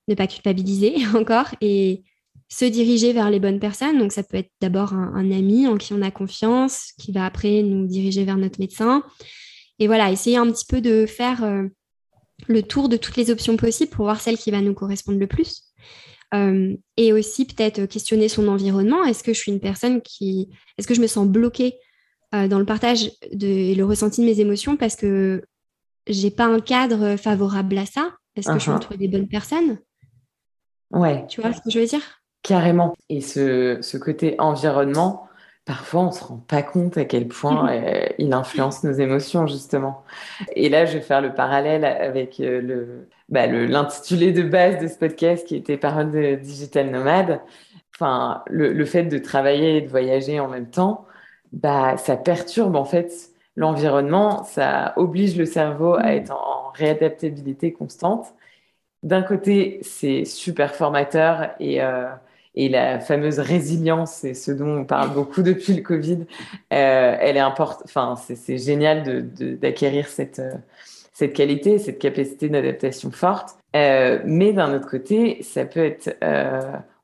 [0.08, 2.04] Ne pas culpabiliser encore et
[2.50, 4.00] se diriger vers les bonnes personnes.
[4.00, 7.62] Donc ça peut être d'abord un, ami en qui on a confiance qui va après
[7.62, 9.04] nous diriger vers notre médecin.
[9.80, 11.64] Et voilà essayer un petit peu de faire euh,
[12.48, 15.28] le tour de toutes les options possibles pour voir celle qui va nous correspondre le
[15.28, 15.67] plus.
[16.34, 19.06] Euh, et aussi peut-être questionner son environnement.
[19.06, 20.50] Est-ce que je suis une personne qui...
[20.78, 21.78] Est-ce que je me sens bloquée
[22.36, 25.42] euh, dans le partage de, et le ressenti de mes émotions parce que
[26.06, 28.14] j'ai pas un cadre favorable à ça?
[28.36, 28.76] Est-ce que je suis uh-huh.
[28.76, 29.80] entre des bonnes personnes?
[30.92, 31.26] Ouais.
[31.28, 32.22] Tu vois ce que je veux dire?
[32.44, 32.94] Carrément.
[33.10, 35.27] Et ce, ce côté environnement,
[35.68, 40.04] parfois on se rend pas compte à quel point euh, il influence nos émotions justement.
[40.56, 44.88] Et là, je vais faire le parallèle avec euh, bah, le l'intitulé de base de
[44.88, 47.42] ce podcast qui était Parole de digital nomade.
[47.94, 51.06] Enfin, le, fait de travailler et de voyager en même temps,
[51.52, 53.12] bah ça perturbe en fait
[53.56, 58.28] l'environnement, ça oblige le cerveau à être en, réadaptabilité constante.
[59.04, 62.08] D'un côté, c'est super formateur et euh,
[62.58, 66.26] et la fameuse résilience, c'est ce dont on parle beaucoup depuis le Covid.
[66.74, 67.84] Euh, elle est importante.
[67.86, 69.30] Enfin, c'est génial
[69.62, 70.52] d'acquérir euh,
[71.14, 73.60] cette qualité, cette capacité d'adaptation forte.
[73.76, 76.18] Euh, mais d'un autre côté, ça peut être,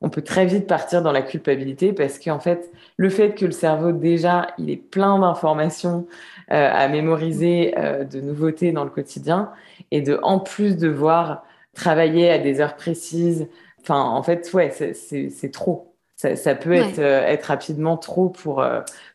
[0.00, 3.52] on peut très vite partir dans la culpabilité parce qu'en fait, le fait que le
[3.52, 6.08] cerveau déjà, il est plein d'informations
[6.48, 7.74] à mémoriser,
[8.10, 9.50] de nouveautés dans le quotidien,
[9.92, 13.46] et de en plus devoir travailler à des heures précises,
[13.84, 15.94] Enfin, en fait, ouais, c'est trop.
[16.16, 18.64] ça, peut être, être rapidement trop pour,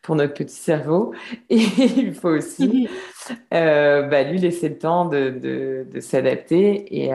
[0.01, 1.13] pour notre petit cerveau.
[1.49, 2.87] Et il faut aussi
[3.51, 7.03] bah, lui laisser le temps de, de, de s'adapter.
[7.03, 7.11] Et,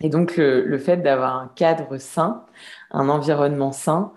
[0.00, 2.46] et donc, le, le fait d'avoir un cadre sain,
[2.92, 4.12] un environnement sain,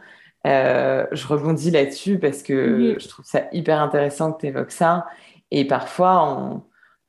[0.48, 5.06] euh, je rebondis là-dessus parce que je trouve ça hyper intéressant que tu évoques ça.
[5.52, 6.64] Et parfois, on,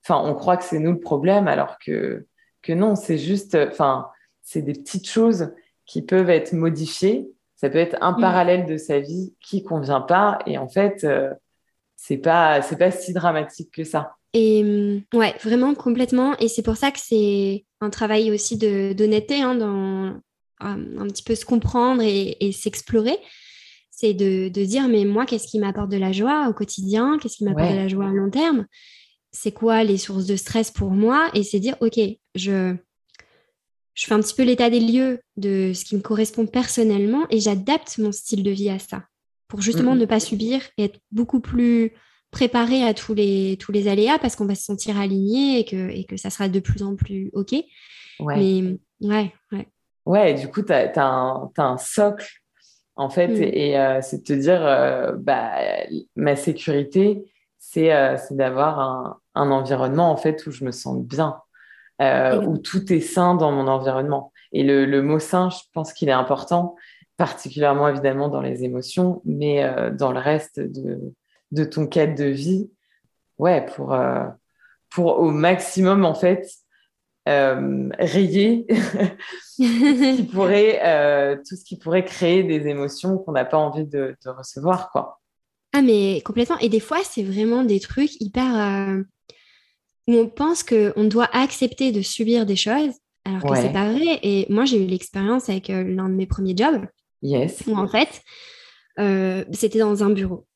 [0.05, 2.27] enfin, on croit que c'est nous le problème alors que,
[2.63, 4.09] que non, c'est juste, enfin,
[4.43, 5.53] c'est des petites choses
[5.87, 7.29] qui peuvent être modifiées.
[7.57, 10.41] Ça peut être un parallèle de sa vie qui convient pas.
[10.47, 11.31] Et en fait, euh,
[11.97, 14.17] c'est pas, c'est pas si dramatique que ça.
[14.33, 16.37] Et mm, ouais, vraiment complètement.
[16.39, 20.15] Et c'est pour ça que c'est un travail aussi d'honnêteté hein, dans
[20.61, 23.19] un petit peu se comprendre et, s'explorer.
[23.91, 27.19] C'est de, dire, mais moi, qu'est-ce qui m'apporte de la joie au quotidien?
[27.21, 28.67] Qu'est-ce qui m'apporte de la joie à long terme?
[29.31, 31.31] C'est quoi les sources de stress pour moi?
[31.35, 31.99] Et c'est dire, OK,
[32.35, 32.75] je,
[33.95, 37.41] je fais un petit peu l'état des lieux de ce qui me correspond personnellement et
[37.41, 39.05] j'adapte mon style de vie à ça
[39.49, 41.93] pour justement ne pas subir et être beaucoup plus
[42.31, 45.91] préparé à tous les, tous les aléas parce qu'on va se sentir aligné et que,
[45.91, 47.53] et que ça sera de plus en plus OK.
[48.21, 48.37] Ouais.
[48.37, 49.69] Mais ouais, ouais.
[50.07, 52.29] Ouais, du coup, tu as, un socle,
[52.97, 53.43] en fait, mm.
[53.43, 55.53] et, euh, c'est de te dire, euh, bah,
[56.17, 57.23] ma sécurité,
[57.59, 61.37] c'est euh, d'avoir un, un, environnement, en fait, où je me sens bien,
[62.47, 64.33] où tout est sain dans mon environnement.
[64.53, 66.75] Et le, le mot sain, je pense qu'il est important,
[67.17, 71.15] particulièrement, évidemment, dans les émotions, mais dans le reste de,
[71.53, 72.71] de ton cadre de vie,
[73.39, 73.97] ouais, pour,
[74.91, 76.47] pour au maximum, en fait,
[77.29, 78.67] euh, rayer
[79.57, 84.17] qui pourrait, euh, tout ce qui pourrait créer des émotions qu'on n'a pas envie de,
[84.27, 84.91] recevoir.
[84.91, 85.21] Quoi.
[85.73, 86.59] Ah, mais complètement.
[86.59, 88.97] Et des fois, c'est vraiment des trucs hyper.
[90.09, 93.93] Euh, où on pense qu'on doit accepter de subir des choses, alors que c'est pas
[93.93, 94.19] vrai.
[94.23, 96.87] Et moi, j'ai eu l'expérience avec l'un de mes premiers jobs.
[97.23, 97.63] Yes.
[97.67, 98.23] Où en fait,
[99.53, 100.47] c'était dans un bureau.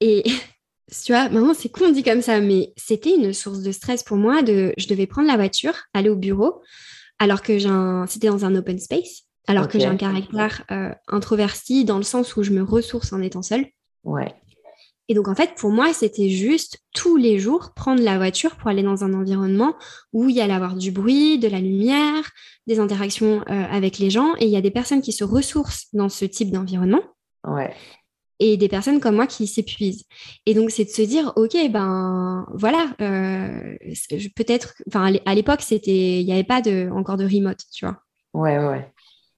[0.00, 0.22] Et
[1.04, 4.16] tu vois, maintenant c'est con dit comme ça, mais c'était une source de stress pour
[4.16, 4.42] moi.
[4.42, 6.62] De, je devais prendre la voiture, aller au bureau,
[7.18, 7.58] alors que
[8.06, 12.36] c'était dans un open space, alors que j'ai un caractère euh, introverti dans le sens
[12.36, 13.66] où je me ressource en étant seule.
[14.04, 14.34] Ouais.
[15.08, 18.68] Et donc en fait, pour moi, c'était juste tous les jours prendre la voiture pour
[18.68, 19.74] aller dans un environnement
[20.12, 22.30] où il y allait avoir du bruit, de la lumière,
[22.66, 25.88] des interactions euh, avec les gens, et il y a des personnes qui se ressourcent
[25.92, 27.02] dans ce type d'environnement.
[27.46, 27.74] Ouais
[28.40, 30.04] et des personnes comme moi qui s'épuisent.
[30.46, 33.76] Et donc, c'est de se dire, OK, ben voilà, euh,
[34.36, 37.98] peut-être, enfin, à l'époque, c'était, il n'y avait pas de, encore de remote, tu vois.
[38.32, 38.92] Ouais, ouais.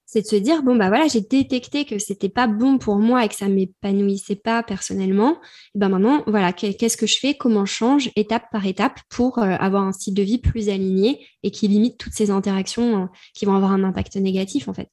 [0.09, 3.25] C'est de se dire, bon, bah voilà, j'ai détecté que c'était pas bon pour moi
[3.25, 5.33] et que ça m'épanouissait pas personnellement.
[5.75, 7.33] Et ben maintenant, voilà, qu'est-ce que je fais?
[7.33, 8.09] Comment je change?
[8.15, 11.97] Étape par étape pour euh, avoir un style de vie plus aligné et qui limite
[11.97, 14.87] toutes ces interactions euh, qui vont avoir un impact négatif, en fait.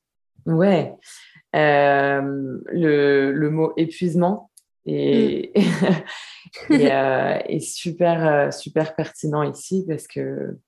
[0.46, 0.92] Ouais.
[1.54, 4.50] Euh, le, le, mot épuisement
[4.84, 6.72] est, mm.
[6.72, 10.58] euh, est, super, super pertinent ici parce que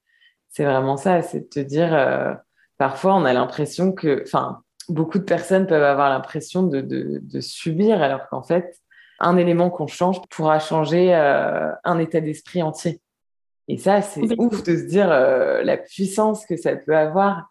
[0.51, 2.39] c'est vraiment ça, c'est de te dire,
[2.79, 7.41] parfois on a l'impression que, enfin, beaucoup de personnes peuvent avoir l'impression de, de, de,
[7.41, 8.77] subir alors qu'en fait,
[9.19, 13.01] un élément qu'on change pourra changer un état d'esprit entier.
[13.69, 17.49] Et ça, c'est ouf de se dire la puissance que ça peut avoir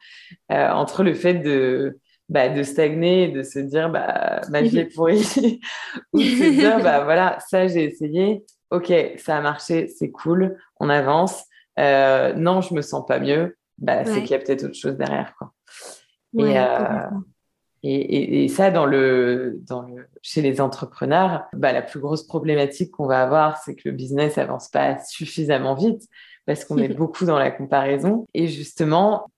[0.50, 5.60] entre le fait de, bah, de stagner, de se dire bah, ma vie est pourrie,
[6.14, 10.58] ou de se dire bah, voilà, ça j'ai essayé, ok, ça a marché, c'est cool,
[10.80, 11.44] on avance.
[11.78, 14.96] Euh, non, je me sens pas mieux, bah, c'est qu'il y a peut-être autre chose
[14.96, 15.36] derrière.
[15.38, 15.54] Quoi.
[16.40, 17.10] Euh,
[17.84, 22.24] et, et, et, ça, dans le, dans le, chez les entrepreneurs, bah, la plus grosse
[22.24, 26.08] problématique qu'on va avoir, c'est que le business avance pas suffisamment vite
[26.46, 28.28] parce qu'on est beaucoup dans la comparaison.
[28.34, 29.32] Et justement,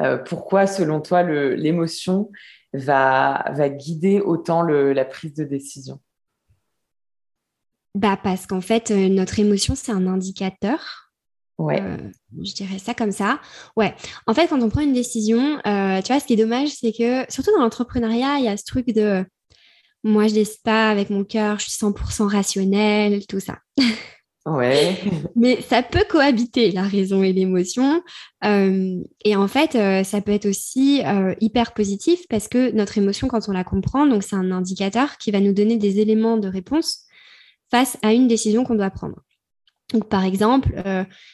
[0.00, 2.30] euh, pourquoi, selon toi, l'émotion
[2.72, 6.00] va, va guider autant la prise de décision?
[7.94, 11.09] Bah Parce qu'en fait, euh, notre émotion, c'est un indicateur.
[11.60, 11.80] Ouais.
[11.80, 11.96] Euh,
[12.42, 13.40] je dirais ça comme ça.
[13.76, 13.94] Ouais.
[14.26, 17.30] En fait, quand on prend une décision, tu vois, ce qui est dommage, c'est que,
[17.30, 19.24] surtout dans l'entrepreneuriat, il y a ce truc de
[20.02, 23.58] moi, je laisse pas avec mon cœur, je suis 100% rationnel, tout ça.
[24.46, 24.98] Ouais.
[25.36, 28.02] Mais ça peut cohabiter, la raison et l'émotion.
[28.44, 32.96] Euh, et en fait, euh, ça peut être aussi euh, hyper positif parce que notre
[32.96, 36.38] émotion, quand on la comprend, donc c'est un indicateur qui va nous donner des éléments
[36.38, 37.04] de réponse
[37.70, 39.20] face à une décision qu'on doit prendre.
[39.92, 40.70] Donc, par exemple,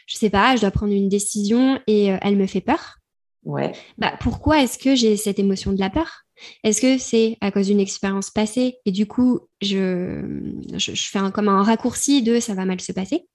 [0.06, 2.96] je sais pas, je dois prendre une décision et elle me fait peur.
[3.44, 3.72] Ouais.
[3.96, 6.22] Bah, pourquoi est-ce que j'ai cette émotion de la peur?
[6.64, 11.30] Est-ce que c'est à cause d'une expérience passée et du coup, je, je, fais un,
[11.30, 13.26] comme un raccourci de ça va mal se passer?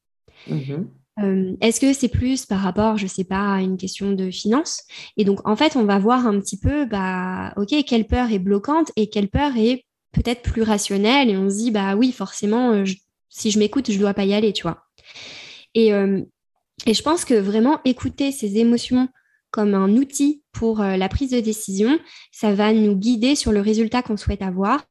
[0.50, 1.58] Mm-hmm.
[1.62, 4.84] Est-ce que c'est plus par rapport, je sais pas, à une question de finance
[5.18, 8.40] Et donc, en fait, on va voir un petit peu, bah, ok, quelle peur est
[8.40, 11.30] bloquante et quelle peur est peut-être plus rationnelle.
[11.30, 12.84] Et on se dit, bah oui, forcément,
[13.30, 14.84] si je m'écoute, je dois pas y aller, tu vois.
[15.74, 19.08] Et, et je pense que vraiment écouter ces émotions
[19.52, 22.00] comme un outil pour la prise de décision,
[22.32, 24.84] ça va nous guider sur le résultat qu'on souhaite avoir.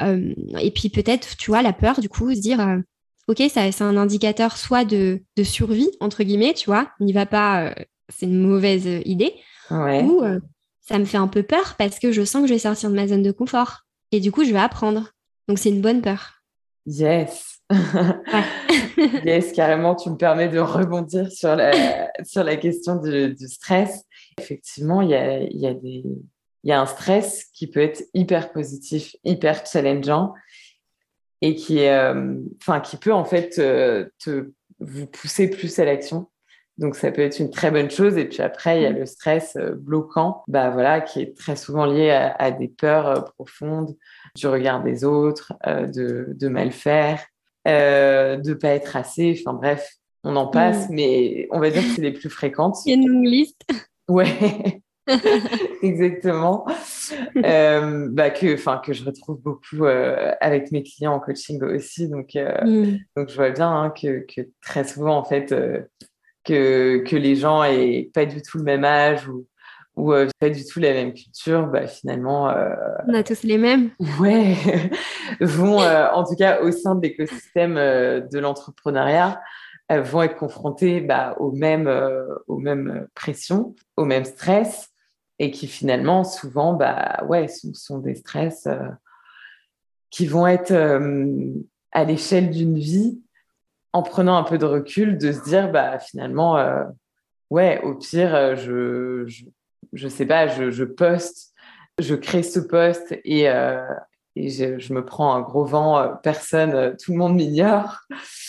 [0.00, 2.82] et puis peut-être, tu vois, la peur, du coup, se dire
[3.28, 7.74] ok, c'est un indicateur soit de, survie, entre guillemets, tu vois, n'y va pas, euh,
[8.08, 9.34] c'est une mauvaise euh, idée,
[9.70, 10.40] ou euh,
[10.80, 12.96] ça me fait un peu peur parce que je sens que je vais sortir de
[12.96, 13.82] ma zone de confort.
[14.10, 15.12] Et du coup, je vais apprendre.
[15.46, 16.42] Donc, c'est une bonne peur.
[16.86, 17.57] Yes.
[19.24, 24.04] yes, carrément, tu me permets de rebondir sur la, sur la question du, stress.
[24.38, 25.74] Effectivement, il y a, y, a
[26.64, 30.34] y a un stress qui peut être hyper positif, hyper challengeant
[31.40, 32.36] et qui, euh,
[32.84, 36.28] qui peut en fait euh, te, vous pousser plus à l'action.
[36.78, 38.16] Donc ça peut être une très bonne chose.
[38.16, 38.98] Et puis après, il y a mm.
[38.98, 43.96] le stress euh, bloquant, bah voilà, qui est très souvent lié à, des peurs profondes
[44.36, 47.24] du regard des autres, de, de, mal faire,
[47.66, 49.40] euh, de pas être assez.
[49.40, 50.94] Enfin bref, on en passe, mm.
[50.94, 52.76] mais on va dire que c'est les plus fréquentes.
[52.86, 53.62] Il y a une longue liste.
[54.08, 54.82] Ouais.
[55.82, 56.66] Exactement.
[57.44, 62.08] euh, bah que, enfin, que je retrouve beaucoup euh, avec mes clients en coaching aussi.
[62.08, 62.98] Donc, euh, mm.
[63.16, 65.54] donc je vois bien hein, que, que, très souvent, en fait,
[66.44, 69.46] que, que les gens aient pas du tout le même âge ou,
[69.98, 72.52] ou pas du tout la même culture, bah, finalement.
[73.06, 73.90] On a tous les mêmes.
[74.20, 74.54] Ouais.
[75.40, 79.40] vont, en tout cas, au sein de l'écosystème de l'entrepreneuriat,
[79.90, 81.90] vont être confrontés bah, aux, mêmes,
[82.46, 84.90] aux mêmes pressions, au même stress,
[85.38, 88.88] et qui finalement souvent bah ouais sont, des stress euh,
[90.10, 91.52] qui vont être euh,
[91.92, 93.20] à l'échelle d'une vie
[93.92, 96.84] en prenant un peu de recul de se dire bah finalement euh,
[97.50, 99.44] ouais au pire je, je,
[100.08, 101.54] sais pas je, je, poste
[101.98, 103.44] je crée ce poste et,
[104.36, 108.00] et je, me prends un gros vent personne tout le monde m'ignore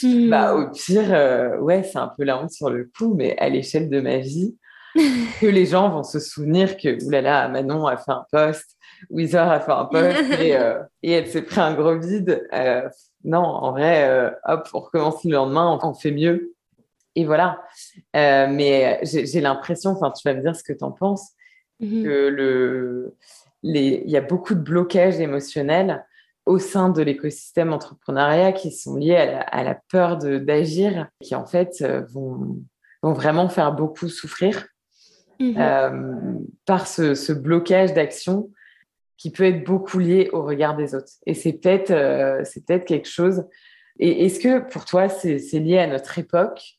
[0.04, 0.30] mmh.
[0.30, 3.90] bah au pire ouais c'est un peu la honte sur le coup mais à l'échelle
[3.90, 4.56] de ma vie
[5.42, 8.78] que les gens vont se souvenir que, oulala, Manon a fait un post,
[9.10, 12.48] Wizard a fait un post et, euh, et elle s'est pris un gros vide.
[12.54, 12.88] Euh,
[13.24, 16.54] non, en vrai, euh, hop, on recommence le lendemain, on, fait mieux.
[17.20, 17.62] Et voilà.
[18.14, 21.32] mais j'ai l'impression, enfin, tu vas me dire ce que tu en penses,
[21.80, 22.04] mhm.
[22.04, 23.16] que le,
[23.64, 26.06] les, il y a beaucoup de blocages émotionnels
[26.46, 31.36] au sein de l'écosystème entrepreneuriat qui sont liés à la, à la peur d'agir, qui
[31.36, 32.58] en fait vont,
[33.02, 34.66] vont vraiment faire beaucoup souffrir.
[35.40, 35.56] Mhm.
[35.58, 38.52] Euh, par ce, blocage d'action
[39.18, 41.14] qui peut être beaucoup lié au regard des autres.
[41.26, 42.44] Et c'est peut-être euh,
[42.86, 43.46] quelque chose.
[44.00, 46.79] Et est-ce que pour toi, c'est lié à notre époque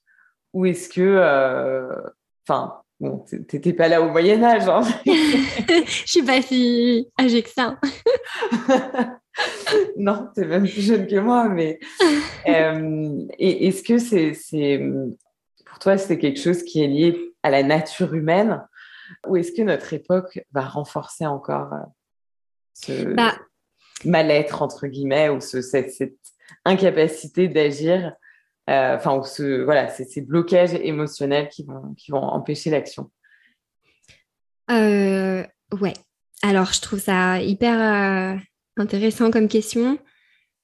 [0.53, 1.01] ou est-ce que.
[1.01, 1.96] Euh,
[2.46, 4.68] enfin, bon, t'étais pas là au Moyen-Âge.
[4.68, 7.78] Hein Je suis pas si âgée que ça.
[9.96, 11.78] non, tu es même plus jeune que moi, mais
[12.46, 14.80] et est-ce que c'est
[15.66, 18.62] pour toi c'est quelque chose qui est lié à la nature humaine?
[19.26, 21.84] Ou est-ce que notre époque va renforcer encore euh,
[22.74, 23.34] ce bah.
[24.05, 25.92] mal-être, entre guillemets, ou ce, cette,
[26.64, 28.11] incapacité d'agir, euh,
[28.70, 33.10] enfin, ou ce, voilà, ces blocages émotionnels qui vont, qui vont empêcher l'action
[34.70, 35.44] euh,
[35.80, 35.94] Ouais.
[36.42, 38.40] Alors, je trouve ça hyper
[38.76, 39.98] intéressant comme question.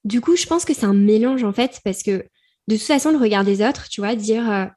[0.05, 2.25] Du coup, je pense que c'est un mélange, en fait, parce que
[2.69, 4.71] de toute façon, le regard des autres, tu vois, dire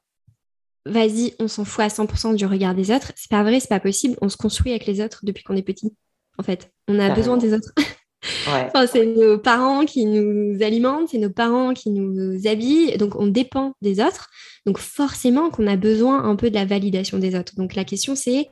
[0.86, 3.12] vas-y, on s'en fout à 100% du regard des autres.
[3.16, 4.16] C'est pas vrai, c'est pas possible.
[4.20, 5.94] On se construit avec les autres depuis qu'on est petit,
[6.38, 6.70] en fait.
[6.88, 7.72] On a besoin des autres.
[8.22, 13.74] c'est nos parents qui nous alimentent, c'est nos parents qui nous habillent, donc on dépend
[13.80, 14.28] des autres.
[14.66, 17.54] Donc forcément qu'on a besoin un peu de la validation des autres.
[17.56, 18.48] Donc la question c'est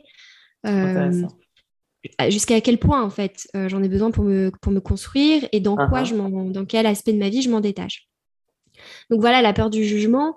[0.66, 1.22] euh,
[2.28, 5.60] jusqu'à quel point en fait euh, j'en ai besoin pour me, pour me construire et
[5.60, 6.48] dans quoi uh-huh.
[6.48, 8.08] je dans quel aspect de ma vie je m'en détache.
[9.10, 10.36] Donc voilà la peur du jugement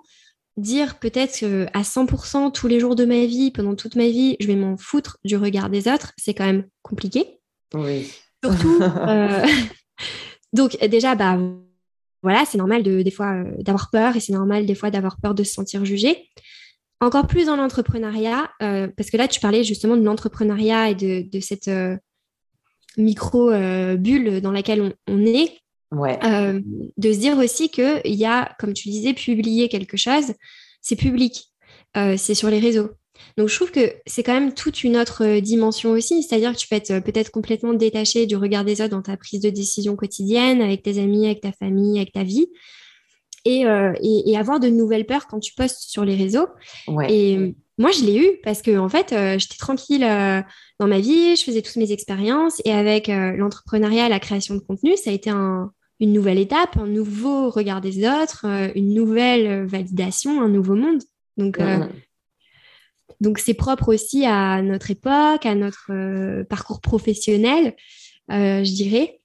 [0.58, 4.46] dire peut-être à 100% tous les jours de ma vie, pendant toute ma vie, je
[4.46, 7.38] vais m'en foutre du regard des autres, c'est quand même compliqué.
[7.72, 8.12] Oui.
[8.42, 8.82] Surtout.
[9.08, 9.46] Euh,
[10.52, 11.38] donc déjà, bah
[12.22, 15.18] voilà, c'est normal de, des fois euh, d'avoir peur et c'est normal des fois d'avoir
[15.20, 16.28] peur de se sentir jugé.
[17.00, 21.40] Encore plus dans l'entrepreneuriat, euh, parce que là, tu parlais justement de l'entrepreneuriat et de,
[21.40, 21.70] cette
[22.96, 25.58] micro-bulle dans laquelle on est.
[25.90, 26.16] Ouais.
[26.96, 30.32] De se dire aussi qu'il y a, comme tu disais, publier quelque chose,
[30.80, 31.52] c'est public,
[31.96, 32.90] c'est sur les réseaux.
[33.36, 36.58] Donc je trouve que c'est quand même toute une autre euh, dimension aussi, c'est-à-dire que
[36.58, 39.96] tu peux être peut-être complètement détaché du regard des autres dans ta prise de décision
[39.96, 42.46] quotidienne, avec tes amis, avec ta famille, avec ta vie.
[43.44, 43.64] et,
[44.02, 46.46] et, avoir de nouvelles peurs quand tu postes sur les réseaux.
[47.08, 49.08] Et moi, je l'ai eu parce que en fait,
[49.38, 50.06] j'étais tranquille
[50.78, 54.96] dans ma vie, je faisais toutes mes expériences et avec l'entrepreneuriat, la création de contenu,
[54.96, 58.46] ça a été un, une nouvelle étape, un nouveau regard des autres,
[58.76, 61.02] une nouvelle validation, un nouveau monde.
[61.36, 61.58] Donc.
[63.22, 67.76] Donc c'est propre aussi à notre époque, à notre euh, parcours professionnel,
[68.32, 69.20] euh, je dirais.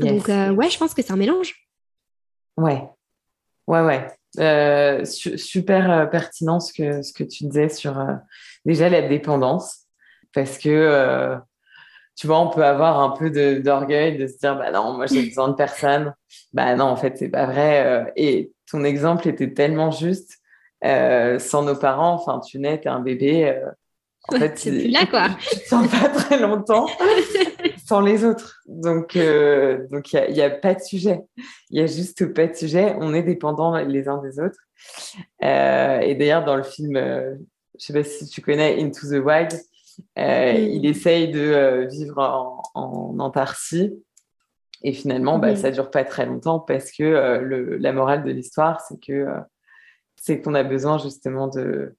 [0.00, 1.54] Donc euh, ouais, je pense que c'est un mélange.
[2.56, 2.82] Ouais,
[3.68, 5.04] ouais, ouais.
[5.04, 8.04] super pertinent ce que, ce que tu disais sur
[8.64, 9.86] déjà la dépendance,
[10.34, 11.38] parce que
[12.16, 15.22] tu vois, on peut avoir un peu d'orgueil de, se dire, bah non, moi j'ai
[15.28, 16.14] besoin de personne.
[16.52, 18.12] Bah non, en fait, c'est pas vrai.
[18.16, 20.39] Et ton exemple était tellement juste
[20.84, 23.48] euh, sans nos parents, enfin, tu nais, t'es un bébé.
[23.48, 23.70] Euh,
[24.28, 25.28] en fait, c'est là, quoi.
[25.66, 26.86] Sens pas très longtemps
[27.86, 28.60] sans les autres.
[28.66, 31.20] Donc, euh, donc il n'y a, pas de sujet.
[31.70, 32.94] Il y a juste pas de sujet.
[32.98, 34.58] On est dépendants les uns des autres.
[35.40, 39.60] et d'ailleurs, dans le film, je sais pas si tu connais Into the Wild,
[40.16, 43.92] il essaye de vivre en, en Antarctique.
[44.82, 48.80] Et finalement, bah, ça dure pas très longtemps parce que le, la morale de l'histoire,
[48.80, 49.26] c'est que
[50.20, 51.96] c'est qu'on a besoin justement de,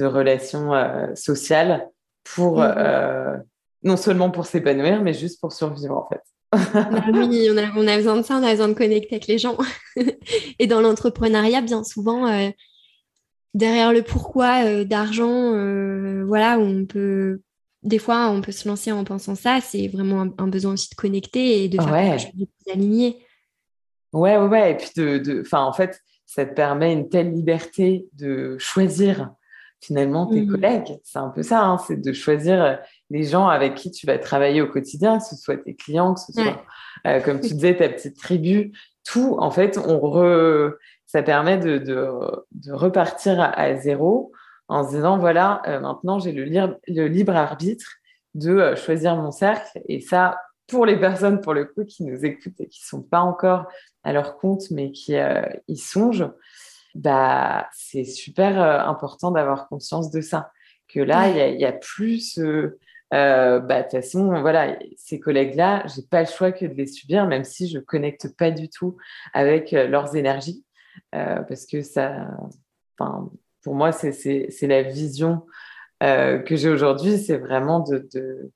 [0.00, 1.88] relations euh, sociales
[2.22, 2.74] pour mhm.
[2.76, 3.36] euh,
[3.82, 6.22] non seulement pour s'épanouir, mais juste pour survivre en fait.
[6.72, 9.58] Bah oui, on a, besoin de ça, on a besoin de connecter avec les gens.
[10.58, 12.48] Et dans l'entrepreneuriat, bien souvent, euh,
[13.54, 15.52] derrière le pourquoi d'argent,
[16.24, 17.40] voilà, on peut
[17.82, 19.60] des fois, on peut se lancer en pensant ça.
[19.60, 23.24] C'est vraiment un, besoin aussi de connecter et de faire quelque chose de plus aligné.
[24.12, 24.72] Ouais, ouais, ouais.
[24.72, 29.30] Et puis, de, enfin, en fait, ça te permet une telle liberté de choisir
[29.80, 30.50] finalement tes mmh.
[30.50, 31.00] collègues.
[31.02, 34.60] C'est un peu ça, hein, c'est de choisir les gens avec qui tu vas travailler
[34.60, 36.62] au quotidien, que ce soit tes clients, que ce soit,
[37.06, 38.72] euh, comme tu disais, ta petite tribu.
[39.04, 39.98] Tout, en fait, on
[41.06, 44.30] ça permet de, de, repartir à, zéro
[44.68, 47.86] en se disant, voilà, euh, maintenant j'ai le, le, libre arbitre
[48.34, 49.80] de euh, choisir mon cercle.
[49.88, 53.02] Et ça, pour les personnes, pour le coup, qui nous écoutent et qui ne sont
[53.02, 53.64] pas encore
[54.04, 56.30] à leur compte, mais qui euh, y songent,
[56.94, 60.50] bah, c'est super euh, important d'avoir conscience de ça.
[60.88, 62.78] Que là, il n'y a, plus euh,
[63.10, 67.26] bah, de toute façon, voilà, ces collègues-là, j'ai pas le choix que de les subir,
[67.26, 68.96] même si je connecte pas du tout
[69.34, 70.64] avec leurs énergies,
[71.12, 72.28] parce que ça,
[73.62, 75.44] pour moi, c'est la vision
[76.00, 78.50] que j'ai aujourd'hui, c'est vraiment de, de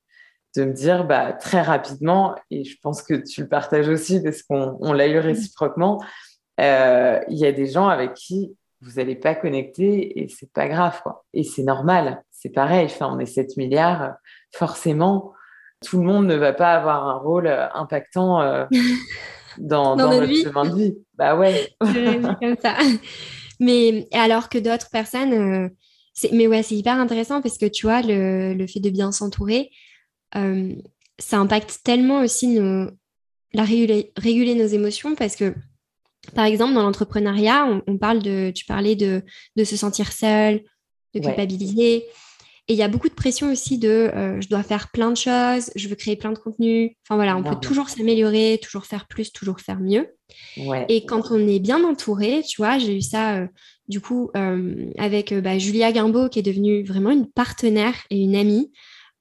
[0.60, 4.92] me dire bah, très rapidement, et je pense que tu le partages aussi parce qu'on
[4.92, 6.02] l'a eu réciproquement,
[6.60, 10.68] euh, il y a des gens avec qui vous n'allez pas connecter et c'est pas
[10.68, 11.00] grave.
[11.02, 11.24] Quoi.
[11.32, 14.14] Et c'est normal, c'est pareil, enfin, on est 7 milliards,
[14.52, 15.32] forcément,
[15.84, 18.66] tout le monde ne va pas avoir un rôle euh, impactant euh,
[19.58, 20.94] dans, dans, notre chemin de vie.
[21.14, 21.74] Bah ouais.
[21.80, 22.76] comme ça.
[23.58, 25.70] Mais alors que d'autres personnes,
[26.32, 29.70] mais ouais, c'est hyper intéressant parce que tu vois, le, le fait de bien s'entourer,
[30.36, 30.74] euh,
[31.18, 32.90] ça impacte tellement aussi nos,
[33.52, 35.54] la réguler, réguler, nos émotions parce que,
[36.34, 39.22] par exemple, dans l'entrepreneuriat, on, parle de, tu parlais de,
[39.56, 40.62] de se sentir seul,
[41.14, 42.04] de culpabiliser.
[42.68, 45.16] Et il y a beaucoup de pression aussi de euh, je dois faire plein de
[45.16, 46.96] choses, je veux créer plein de contenu.
[47.04, 50.14] Enfin voilà, on peut toujours s'améliorer, toujours faire plus, toujours faire mieux.
[50.88, 53.46] Et quand on est bien entouré, tu vois, j'ai eu ça euh,
[53.88, 54.30] du coup
[54.96, 58.70] avec bah, Julia Guimbaud qui est devenue vraiment une partenaire et une amie.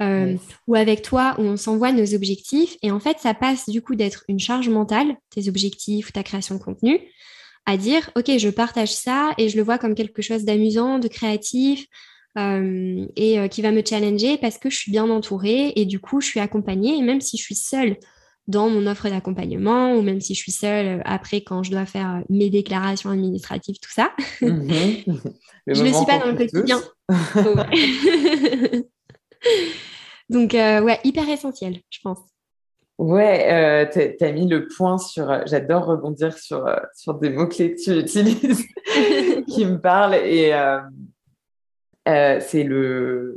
[0.02, 0.36] Euh,
[0.68, 2.76] ou avec toi où on s'envoie nos objectifs.
[2.82, 6.24] Et en fait, ça passe du coup d'être une charge mentale, tes objectifs ou ta
[6.24, 7.00] création de contenu,
[7.68, 11.08] à dire, OK, je partage ça et je le vois comme quelque chose d'amusant, de
[11.08, 11.86] créatif
[12.38, 16.00] euh, et euh, qui va me challenger parce que je suis bien entourée et du
[16.00, 16.98] coup, je suis accompagnée.
[16.98, 17.98] Et même si je suis seule
[18.48, 22.24] dans mon offre d'accompagnement ou même si je suis seule après quand je dois faire
[22.28, 25.04] mes déclarations administratives, tout ça, mm-hmm.
[25.68, 26.82] je ne le suis pas dans le quotidien.
[30.30, 32.20] Donc, euh, ouais, hyper essentiel, je pense.
[32.98, 35.30] Ouais, euh, tu as mis le point sur.
[35.30, 36.66] Euh, j'adore rebondir sur,
[36.96, 38.66] sur des mots-clés que tu utilises
[39.48, 40.16] qui me parlent.
[40.16, 40.54] Et
[42.06, 42.68] c'est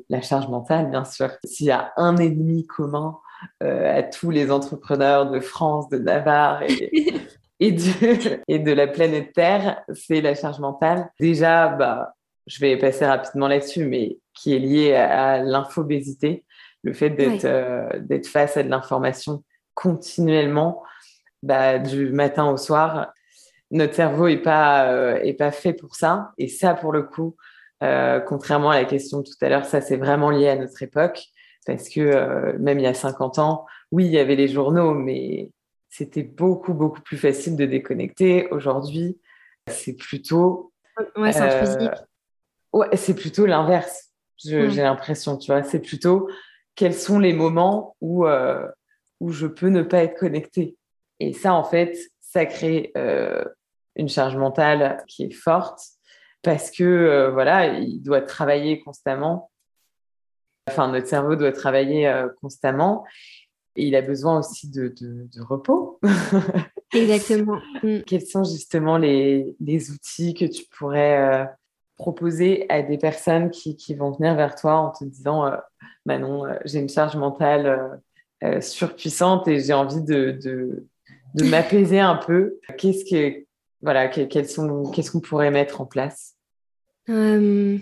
[0.09, 1.31] la charge mentale, bien sûr.
[1.45, 3.19] S'il y a un ennemi commun
[3.61, 7.15] à tous les entrepreneurs de France, de Navarre et,
[7.61, 11.11] et, de, et de la planète Terre, c'est la charge mentale.
[11.19, 12.15] Déjà, bah,
[12.47, 16.45] je vais passer rapidement là-dessus, mais qui est liée à, à l'infobésité
[16.85, 17.89] le fait d'être euh,
[18.25, 20.83] face à de l'information continuellement,
[21.43, 23.13] bah, du matin au soir,
[23.71, 26.33] notre cerveau n'est pas, euh, est pas fait pour ça.
[26.39, 27.37] Et ça, pour le coup,
[27.83, 30.81] euh, contrairement à la question de tout à l'heure, ça, c'est vraiment lié à notre
[30.83, 31.25] époque.
[31.67, 35.51] Parce que même il y a 50 ans, oui, il y avait les journaux, mais
[35.89, 38.49] c'était beaucoup, beaucoup plus facile de déconnecter.
[38.51, 39.19] Aujourd'hui,
[39.69, 40.73] c'est plutôt.
[41.17, 41.91] Ouais, c'est intrusif.
[42.75, 44.14] Ouais, c'est plutôt l'inverse.
[44.39, 45.63] J'ai l'impression, tu vois.
[45.63, 46.29] C'est plutôt
[46.75, 48.27] quels sont les moments où,
[49.21, 50.77] où je peux ne pas être connectée?
[51.21, 52.93] Et ça, en fait, ça crée
[53.97, 55.81] une charge mentale qui est forte
[56.43, 59.51] parce que, voilà, il doit travailler constamment.
[60.69, 63.05] Enfin, notre cerveau doit travailler constamment.
[63.77, 65.99] Et il a besoin aussi de, de, repos.
[66.95, 67.61] Exactement.
[67.83, 68.01] Mm.
[68.07, 71.49] Quels sont justement les, les, outils que tu pourrais
[71.97, 75.51] proposer à des personnes qui, qui, vont venir vers toi en te disant
[76.07, 78.01] Manon, j'ai une charge mentale
[78.45, 80.87] euh, surpuissante et j'ai envie de, de,
[81.35, 82.59] de m'apaiser un peu.
[82.77, 83.45] Qu'est-ce que
[83.81, 84.11] voilà,
[84.45, 86.35] sont, qu'est-ce qu'on pourrait mettre en place?
[87.09, 87.79] Euh,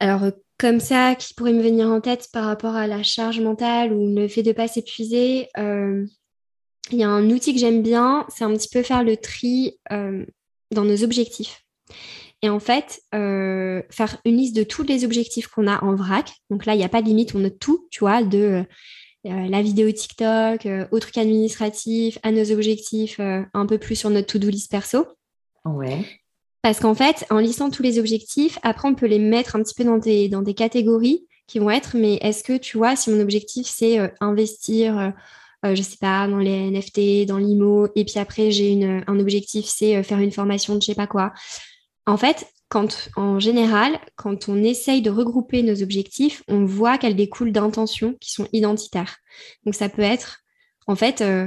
[0.00, 0.22] Alors
[0.58, 4.12] comme ça, qui pourrait me venir en tête par rapport à la charge mentale ou
[4.12, 6.04] le fait de ne pas s'épuiser, euh,
[6.90, 9.78] il y a un outil que j'aime bien, c'est un petit peu faire le tri
[9.90, 11.67] dans nos objectifs.
[12.42, 16.32] Et en fait, euh, faire une liste de tous les objectifs qu'on a en vrac.
[16.50, 18.64] Donc là, il n'y a pas de limite, on note tout, tu vois, de
[19.26, 24.10] euh, la vidéo TikTok, euh, au truc administratif, à nos objectifs, un peu plus sur
[24.10, 25.06] notre to-do list perso.
[25.64, 26.04] Ouais.
[26.62, 29.74] Parce qu'en fait, en listant tous les objectifs, après, on peut les mettre un petit
[29.74, 33.10] peu dans des, dans des catégories qui vont être, mais est-ce que, tu vois, si
[33.10, 35.12] mon objectif, c'est investir...
[35.64, 39.66] je je sais pas, dans les NFT, dans l'IMO, et puis après j'ai un objectif,
[39.66, 41.32] c'est faire une formation de je sais pas quoi.
[42.08, 47.16] En fait, quand, en général, quand on essaye de regrouper nos objectifs, on voit qu'elles
[47.16, 49.18] découlent d'intentions qui sont identitaires.
[49.66, 50.38] Donc ça peut être,
[50.86, 51.46] en fait, euh,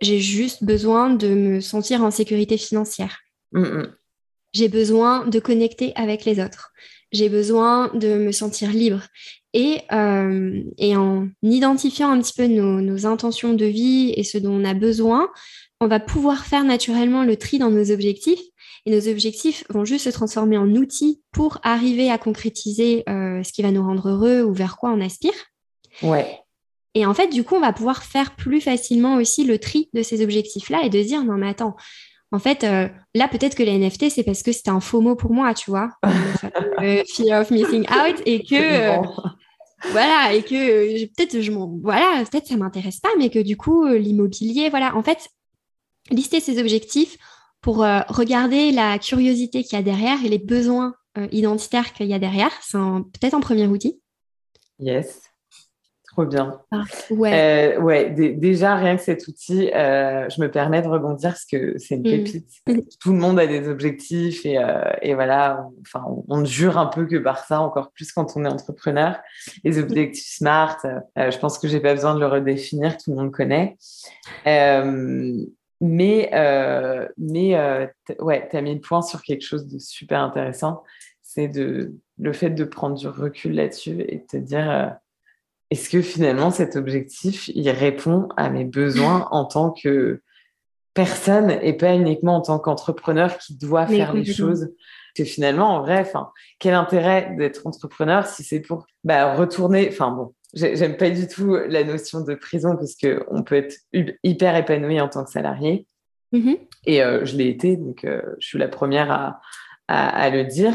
[0.00, 3.18] j'ai juste besoin de me sentir en sécurité financière.
[3.52, 3.94] Mm, mm.
[4.54, 6.72] J'ai besoin de connecter avec les autres.
[7.12, 9.02] J'ai besoin de me sentir libre.
[9.52, 10.62] Et, euh,
[10.96, 15.28] en identifiant un petit peu nos intentions de vie et ce dont on a besoin,
[15.80, 18.40] on va pouvoir faire naturellement le tri dans nos objectifs
[18.88, 23.52] et nos objectifs vont juste se transformer en outils pour arriver à concrétiser euh, ce
[23.52, 25.34] qui va nous rendre heureux ou vers quoi on aspire.
[26.02, 26.40] Ouais.
[26.94, 30.02] Et en fait, du coup, on va pouvoir faire plus facilement aussi le tri de
[30.02, 31.76] ces objectifs-là et de dire non, mais attends,
[32.32, 35.16] en fait, euh, là, peut-être que les NFT, c'est parce que c'était un faux mot
[35.16, 35.90] pour moi, tu vois,
[36.80, 38.96] euh, fear of missing out, et que
[39.90, 43.86] voilà, et que peut-être je m'en, voilà, peut-être ça m'intéresse pas, mais que du coup,
[43.86, 45.28] l'immobilier, voilà, en fait,
[46.10, 47.18] lister ces objectifs
[47.60, 52.06] pour euh, regarder la curiosité qu'il y a derrière et les besoins euh, identitaires qu'il
[52.06, 52.52] y a derrière.
[52.62, 54.00] C'est peut-être un premier outil.
[54.78, 55.22] Yes,
[56.06, 56.60] trop bien.
[56.70, 57.74] Ah, ouais.
[57.76, 61.96] Euh, ouais déjà, rien que cet outil, je me permets de rebondir parce que c'est
[61.96, 62.24] une mm.
[62.24, 62.48] pépite.
[63.00, 64.56] Tout le monde a des objectifs et,
[65.02, 68.48] et voilà, enfin, on, jure un peu que par ça, encore plus quand on est
[68.48, 69.18] entrepreneur.
[69.64, 70.78] Les objectifs SMART,
[71.16, 73.76] je pense que j'ai pas besoin de le redéfinir, tout le monde connaît.
[75.80, 77.86] Mais, euh, mais euh,
[78.18, 80.82] ouais, tu as mis le point sur quelque chose de super intéressant.
[81.22, 84.88] C'est de, le fait de prendre du recul là-dessus et de te dire euh,
[85.70, 90.22] est-ce que finalement cet objectif, il répond à mes besoins en tant que
[90.94, 94.72] personne et pas uniquement en tant qu'entrepreneur qui doit faire les choses?
[95.14, 96.10] Que finalement, en vrai,
[96.58, 101.54] quel intérêt d'être entrepreneur si c'est pour bah, retourner, enfin bon, J'aime pas du tout
[101.54, 105.86] la notion de prison parce qu'on peut être hyper épanoui en tant que salarié.
[106.32, 106.58] Mm-hmm.
[106.86, 109.40] Et euh, je l'ai été, donc euh, je suis la première à,
[109.88, 110.74] à, le dire.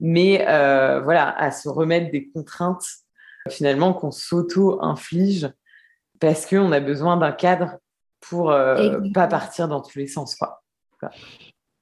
[0.00, 2.84] Mais euh, voilà, à se remettre des contraintes
[3.48, 5.50] finalement qu'on s'auto-inflige
[6.20, 7.78] parce qu'on a besoin d'un cadre
[8.20, 8.46] pour
[9.12, 10.34] pas partir dans tous les sens.
[10.34, 10.62] Quoi.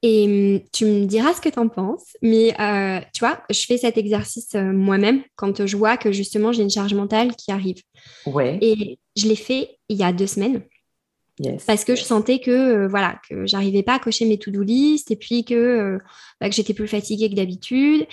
[0.03, 2.17] Et hum, tu me diras ce que tu en penses.
[2.23, 6.53] Mais euh, tu vois, je fais cet exercice euh, moi-même quand je vois que justement
[6.53, 7.81] j'ai une charge mentale qui arrive.
[8.27, 8.59] Ouais.
[8.61, 10.63] Et je l'ai fait il y a deux semaines.
[11.39, 11.65] Yes.
[11.65, 15.11] Parce que je sentais que euh, voilà que j'arrivais pas à cocher mes to-do list
[15.11, 15.99] et puis que,
[16.41, 18.07] bah, que j'étais plus fatiguée que d'habitude.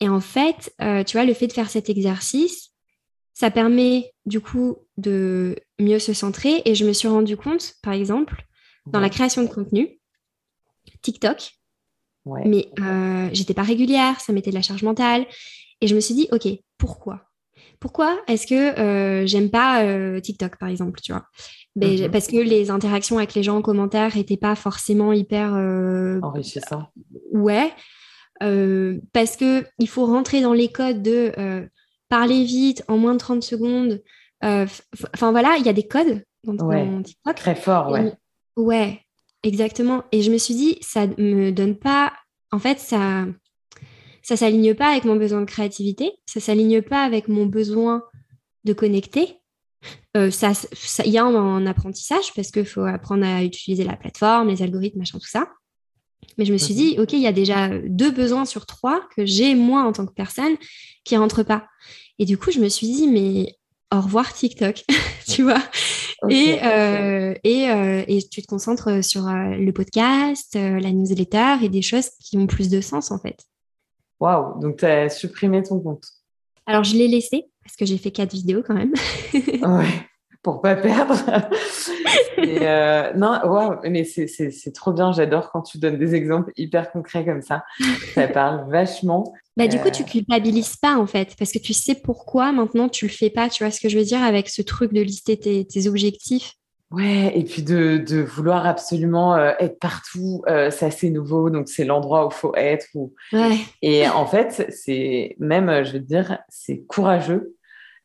[0.00, 0.74] Et en fait,
[1.06, 2.72] tu vois, le fait de faire cet exercice,
[3.32, 6.60] ça permet du coup de mieux se centrer.
[6.66, 8.44] Et je me suis rendu compte, par exemple,
[8.86, 9.98] dans la création de contenu,
[11.06, 11.52] TikTok.
[12.44, 15.26] Mais euh, j'étais pas régulière, ça mettait de la charge mentale.
[15.80, 16.48] Et je me suis dit, OK,
[16.78, 17.22] pourquoi?
[17.78, 21.24] Pourquoi est-ce que euh, j'aime pas euh, TikTok, par exemple, tu vois?
[21.76, 22.10] Ben, mhm.
[22.10, 25.52] Parce que les interactions avec les gens en commentaire n'étaient pas forcément hyper...
[26.22, 26.88] Enrichissant.
[27.32, 27.72] Ouais.
[29.12, 31.68] parce qu'il faut rentrer dans les codes de
[32.08, 34.02] parler vite en moins de 30 secondes.
[34.42, 37.36] Enfin voilà, il y a des codes dans, TikTok.
[37.36, 38.12] Très fort, ouais.
[38.56, 39.05] ouais,
[39.46, 40.02] Exactement.
[40.10, 42.12] Et je me suis dit, ça me donne pas.
[42.50, 43.26] En fait, ça
[44.22, 48.02] ça s'aligne pas avec mon besoin de créativité, ça s'aligne pas avec mon besoin
[48.64, 49.36] de connecter.
[50.16, 50.50] Euh, ça,
[51.04, 54.98] il y a un, apprentissage parce qu'il faut apprendre à utiliser la plateforme, les algorithmes,
[54.98, 55.48] machin, tout ça.
[56.38, 59.24] Mais je me suis dit, OK, il y a déjà deux besoins sur trois que
[59.24, 60.56] j'ai moi en tant que personne
[61.04, 61.64] qui rentrent pas.
[62.18, 63.54] Et du coup, je me suis dit, mais
[63.94, 64.84] au revoir TikTok,
[65.28, 65.62] tu vois.
[66.28, 71.68] Et, euh, et, euh, et, tu te concentres sur euh, le podcast, la newsletter et
[71.68, 73.44] des choses qui ont plus de sens en fait.
[74.20, 76.06] Waouh, donc tu as supprimé ton compte
[76.66, 78.94] Alors je l'ai laissé parce que j'ai fait quatre vidéos quand même.
[79.34, 79.88] ouais,
[80.46, 81.16] pour pas perdre.
[83.16, 87.42] non, waouh, mais c'est trop bien, j'adore quand tu donnes des exemples hyper concrets comme
[87.42, 87.64] ça.
[88.14, 89.34] Ça parle vachement.
[89.56, 93.06] Bah, du coup, tu culpabilises pas en fait, parce que tu sais pourquoi maintenant tu
[93.06, 93.48] le fais pas.
[93.48, 96.52] Tu vois ce que je veux dire avec ce truc de lister tes, objectifs?
[96.92, 101.68] Ouais, et puis de, de vouloir absolument euh, être partout, euh, c'est assez nouveau, donc
[101.68, 102.86] c'est l'endroit où il faut être.
[103.32, 103.56] Ouais.
[103.82, 107.55] Et en fait, c'est même, je veux dire, c'est courageux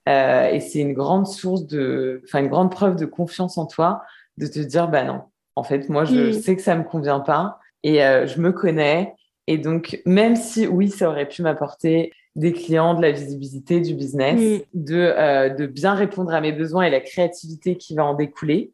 [0.10, 4.02] euh, et c'est une grande source de, enfin une grande preuve de confiance en toi,
[4.38, 5.22] de te dire, bah non,
[5.56, 6.34] en fait, moi, je mm.
[6.34, 9.16] sais que ça me convient pas et je me connais
[9.48, 13.94] et donc, même si oui, ça aurait pu m'apporter des clients, de la visibilité, du
[13.94, 14.66] business, mm.
[14.74, 18.72] de, euh, de bien répondre à mes besoins et la créativité qui va en découler,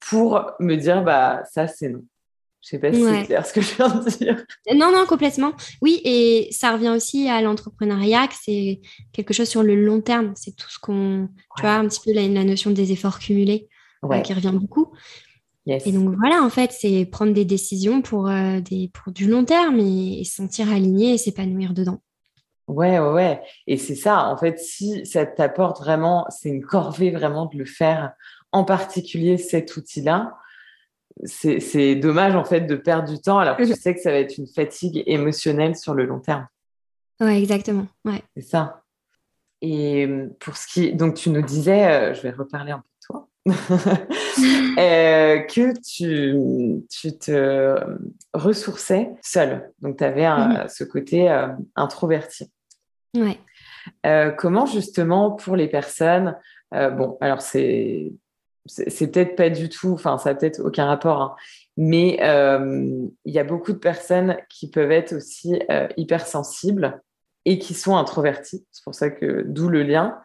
[0.00, 2.02] pour me dire, bah, ça, c'est non.
[2.64, 4.44] Je sais pas si c'est clair ce que je viens de dire.
[4.74, 5.52] Non, non, complètement.
[5.82, 8.80] Oui, et ça revient aussi à l'entrepreneuriat, que c'est
[9.12, 10.32] quelque chose sur le long terme.
[10.34, 11.28] C'est tout ce qu'on.
[11.56, 13.68] Tu vois, un petit peu la, la notion des efforts cumulés
[14.04, 14.92] euh, qui revient beaucoup.
[15.66, 19.44] Et donc voilà, en fait, c'est prendre des décisions pour, euh, des, pour du long
[19.44, 22.00] terme et, se sentir aligné et s'épanouir dedans.
[22.66, 23.42] Ouais, ouais, ouais.
[23.66, 27.64] Et c'est ça, en fait, si ça t'apporte vraiment, c'est une corvée vraiment de le
[27.64, 28.12] faire,
[28.52, 30.34] en particulier cet outil-là,
[31.24, 34.18] c'est dommage en fait de perdre du temps alors que tu sais que ça va
[34.18, 36.46] être une fatigue émotionnelle sur le long terme.
[37.20, 37.86] Ouais, exactement.
[38.04, 38.22] Ouais.
[38.36, 38.82] C'est ça.
[39.62, 40.08] Et
[40.40, 40.92] pour ce qui.
[40.92, 43.28] Donc, tu nous disais, euh, je vais reparler un peu de toi.
[44.76, 47.76] Euh, que tu, tu, te
[48.32, 49.70] ressourçais seule.
[49.80, 50.68] Donc, tu avais mhm.
[50.68, 51.46] ce côté euh,
[51.76, 52.50] introverti.
[53.16, 53.38] Ouais.
[54.04, 56.36] Euh, comment, justement, pour les personnes,
[56.72, 58.12] bon, alors c'est
[58.66, 61.34] c'est peut-être pas du tout, enfin, ça n'a peut-être aucun rapport, hein,
[61.76, 62.16] mais
[63.24, 65.60] il y a beaucoup de personnes qui peuvent être aussi
[65.96, 67.02] hypersensibles
[67.44, 68.64] et qui sont introverties.
[68.72, 70.18] C'est pour ça que d'où le lien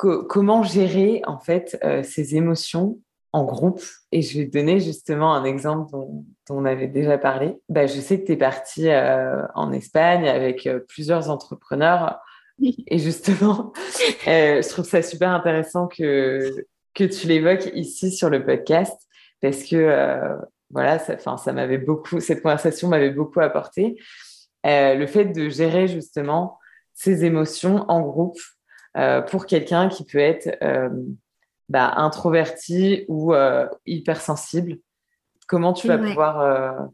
[0.00, 2.98] comment gérer en fait euh, ces émotions
[3.32, 3.82] en groupe?
[4.12, 7.60] Et je vais te donner justement un exemple dont, on avait déjà parlé.
[7.68, 12.18] Bah, je sais que tu es partie euh, en Espagne avec euh, plusieurs entrepreneurs.
[12.62, 13.72] Et justement,
[14.26, 19.00] je trouve ça super intéressant que, que tu l'évoques ici sur le podcast
[19.40, 20.36] parce que
[20.70, 23.96] voilà, ça, ça m'avait beaucoup, cette conversation m'avait beaucoup apporté.
[24.64, 26.58] le fait de gérer justement
[27.00, 28.38] ces émotions en groupe
[28.96, 30.90] euh, pour quelqu'un qui peut être euh,
[31.68, 34.78] bah, introverti ou euh, hypersensible
[35.46, 36.88] Comment tu vas pouvoir...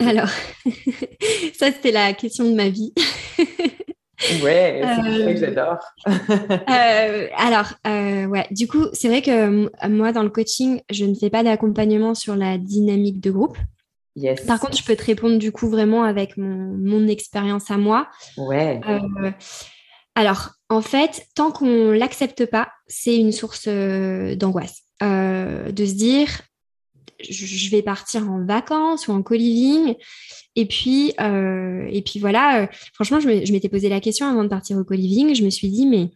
[0.00, 0.28] Alors,
[1.54, 2.92] ça, c'était la question de ma vie.
[4.42, 5.78] Ouais, c'est ça que j'adore.
[7.36, 7.72] alors,
[8.30, 12.14] ouais, du coup, c'est vrai que moi, dans le coaching, je ne fais pas d'accompagnement
[12.14, 13.56] sur la dynamique de groupe.
[14.16, 14.44] Yes.
[14.44, 18.08] Par contre, je peux te répondre du coup vraiment avec mon, mon expérience à moi.
[18.36, 18.80] Ouais.
[20.14, 24.82] Alors, en fait, tant qu'on l'accepte pas, c'est une source euh, d'angoisse.
[25.02, 26.28] Euh, de se dire,
[27.28, 29.94] je vais partir en vacances ou en co-living.
[30.56, 34.76] Et puis, euh, et puis voilà, franchement, je m'étais posé la question avant de partir
[34.76, 35.34] au co-living.
[35.34, 36.10] Je me suis dit, mais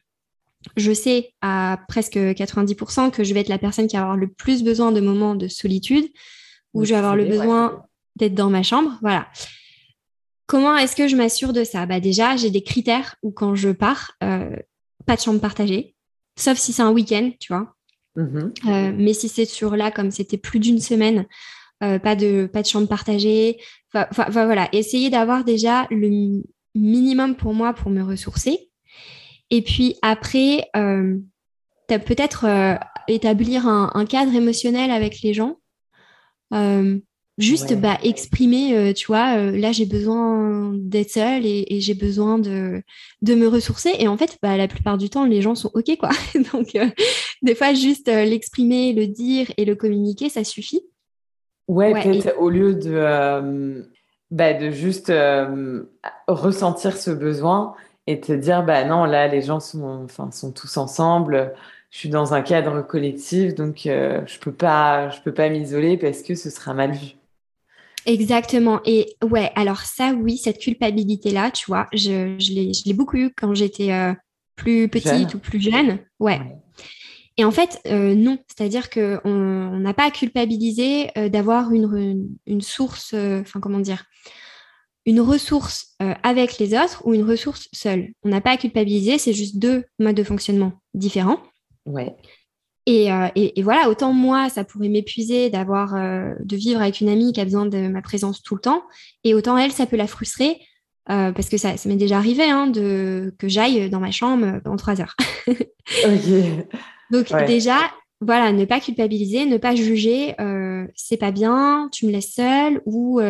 [0.76, 4.28] je sais à presque 90% que je vais être la personne qui va avoir le
[4.28, 6.06] plus besoin de moments de solitude,
[6.72, 7.84] où je vais avoir le besoin
[8.16, 8.98] d'être dans ma chambre.
[9.00, 9.28] Voilà.
[10.46, 11.86] Comment est-ce que je m'assure de ça?
[11.86, 14.56] Bah Déjà, j'ai des critères où quand je pars, euh,
[15.06, 15.94] pas de chambre partagée,
[16.36, 17.73] sauf si c'est un week-end, tu vois.
[18.16, 18.70] Mm-hmm.
[18.70, 21.26] Euh, mais si c'est sur là, comme c'était plus d'une semaine,
[21.82, 23.58] euh, pas, de, pas de chambre partagée.
[23.92, 26.42] Voilà, essayer d'avoir déjà le
[26.74, 28.70] minimum pour moi pour me ressourcer.
[29.50, 30.68] Et puis après,
[31.86, 35.58] peut-être établir un, cadre émotionnel avec les gens.
[37.36, 42.38] Juste bah, exprimer, euh, tu vois, euh, là j'ai besoin d'être seule et, j'ai besoin
[42.38, 42.80] de,
[43.22, 43.90] de me ressourcer.
[43.98, 46.10] Et en fait, bah, la plupart du temps, les gens sont OK, quoi.
[46.52, 46.86] Donc, euh,
[47.42, 50.82] des fois, juste l'exprimer, le dire et le communiquer, ça suffit.
[51.66, 53.84] Ouais, peut-être au lieu de,
[54.30, 55.12] bah, de juste
[56.28, 57.74] ressentir ce besoin
[58.06, 61.52] et te dire, bah non, là, les gens sont, enfin, sont tous ensemble
[61.90, 66.22] je suis dans un cadre collectif, donc je peux pas, je peux pas m'isoler parce
[66.22, 67.14] que ce sera mal vu.
[68.06, 68.80] Exactement.
[68.84, 73.54] Et ouais, alors ça, oui, cette culpabilité-là, tu vois, je, je l'ai beaucoup eu quand
[73.54, 74.12] j'étais euh,
[74.56, 75.98] plus petite ou plus jeune.
[76.20, 76.40] Ouais.
[77.36, 78.38] Et en fait, non.
[78.46, 84.04] C'est-à-dire qu'on n'a pas à culpabiliser d'avoir une, une, source, enfin, comment dire,
[85.06, 88.12] une ressource avec les autres ou une ressource seule.
[88.22, 91.40] On n'a pas à culpabiliser, c'est juste deux modes de fonctionnement différents.
[91.86, 92.14] Ouais.
[92.88, 97.08] Euh, et, et, voilà, autant moi, ça pourrait m'épuiser d'avoir, euh, de vivre avec une
[97.08, 98.82] amie qui a besoin de ma présence tout le temps,
[99.24, 100.60] et autant elle, ça peut la frustrer,
[101.10, 104.60] euh, parce que ça, ça m'est déjà arrivé hein, de, que j'aille dans ma chambre
[104.62, 105.16] pendant trois heures.
[107.10, 107.78] Donc déjà,
[108.20, 110.34] voilà, ne pas culpabiliser, ne pas juger,
[110.94, 113.20] c'est pas bien, tu me laisses seule, ou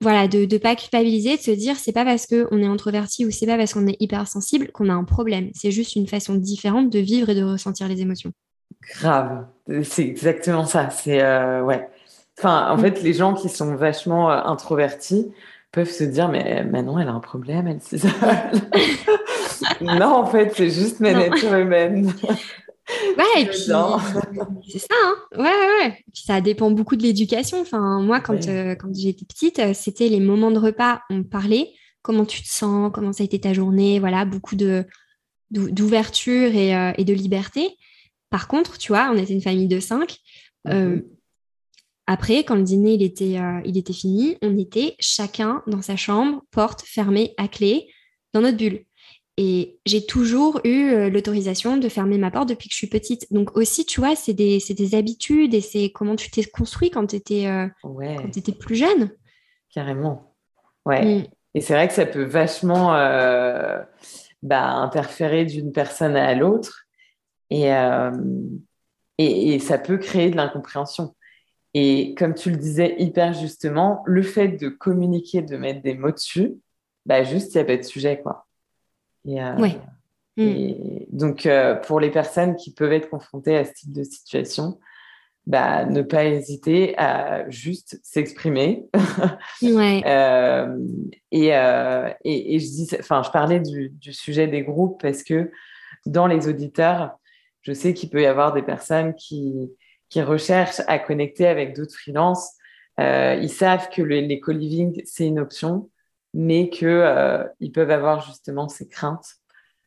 [0.00, 3.30] voilà, de ne pas culpabiliser, de se dire c'est pas parce qu'on est introverti ou
[3.30, 5.50] c'est pas parce qu'on est hypersensible qu'on a un problème.
[5.54, 8.32] C'est juste une façon différente de vivre et de ressentir les émotions.
[8.82, 9.46] Grave,
[9.82, 10.90] c'est exactement ça.
[10.90, 11.88] C'est euh, ouais.
[12.38, 15.32] Enfin, en fait, les gens qui sont vachement euh, introvertis
[15.72, 18.12] peuvent se dire mais Manon, elle a un problème, elle s'isole.
[19.80, 22.12] non, en fait, c'est juste ma nature humaine.
[23.18, 26.04] Ouais, et puis c'est ça, hein ouais, ouais, ouais.
[26.14, 27.60] Puis ça dépend beaucoup de l'éducation.
[27.60, 31.68] Enfin, moi, quand, euh, quand j'étais petite, c'était les moments de repas, on parlait,
[32.00, 34.84] comment tu te sens, comment ça a été ta journée, voilà, beaucoup de
[35.50, 37.74] d'ouverture et, et, de liberté.
[38.30, 40.18] Par contre, tu vois, on était une famille de cinq.
[40.66, 41.04] Euh, mhm.
[42.06, 45.96] après, quand le dîner il était, euh, il était fini, on était chacun dans sa
[45.96, 47.88] chambre, porte fermée à clé,
[48.32, 48.84] dans notre bulle.
[49.40, 53.32] Et j'ai toujours eu euh, l'autorisation de fermer ma porte depuis que je suis petite.
[53.32, 57.06] Donc aussi, tu vois, c'est des, des, habitudes et c'est comment tu t'es construit quand
[57.06, 57.46] tu étais,
[58.34, 59.12] étais, plus jeune.
[59.72, 60.34] Carrément.
[60.84, 61.20] Ouais.
[61.20, 61.26] Mm.
[61.54, 62.88] Et c'est vrai que ça peut vachement
[64.42, 66.87] bah, interférer d'une personne à l'autre.
[67.52, 68.12] Euh,
[69.18, 71.14] et, et, ça peut créer de l'incompréhension.
[71.74, 76.12] Et comme tu le disais hyper justement, le fait de communiquer, de mettre des mots
[76.12, 76.56] dessus,
[77.06, 78.46] bah juste, il n'y a pas de sujet, quoi.
[79.26, 79.68] Et, euh,
[80.36, 84.78] et donc, euh, pour les personnes qui peuvent être confrontées à ce type de situation,
[85.46, 88.86] bah, ne pas hésiter à juste s'exprimer.
[89.62, 90.02] ouais.
[91.32, 95.50] et, et, et, je dis, enfin, je parlais du, du, sujet des groupes parce que
[96.06, 97.17] dans les auditeurs,
[97.68, 99.70] je sais qu'il peut y avoir des personnes qui,
[100.08, 102.52] qui recherchent à connecter avec d'autres freelances.
[102.98, 105.90] Euh, ils savent que les co-living, c'est une option,
[106.32, 107.44] mais qu'ils euh,
[107.74, 109.34] peuvent avoir justement ces craintes.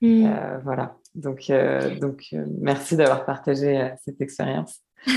[0.02, 0.28] Mm.
[0.28, 0.96] Euh, voilà.
[1.16, 1.52] Donc,
[2.00, 4.80] donc merci d'avoir partagé cette expérience.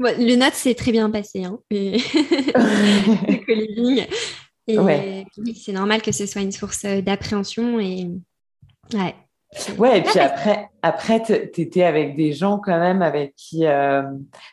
[0.00, 1.44] le note s'est très bien passé.
[1.44, 4.06] Hein, le co-living.
[4.66, 5.24] Et
[5.54, 7.78] c'est normal que ce soit une source d'appréhension.
[7.78, 8.08] Et
[8.94, 9.14] ouais,
[9.78, 13.66] Ouais, et puis après, après tu étais avec des gens quand même avec qui.
[13.66, 14.02] Euh,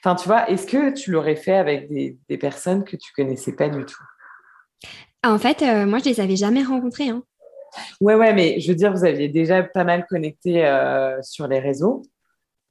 [0.03, 3.53] enfin, tu vois, est-ce que tu l'aurais fait avec des, des, personnes que tu connaissais
[3.53, 4.03] pas du tout?
[5.21, 7.09] Ah, En fait, euh, moi, je les avais jamais rencontrées.
[7.09, 7.23] Hein.
[8.01, 11.59] Ouais, ouais, mais je veux dire, vous aviez déjà pas mal connecté euh, sur les
[11.59, 12.01] réseaux,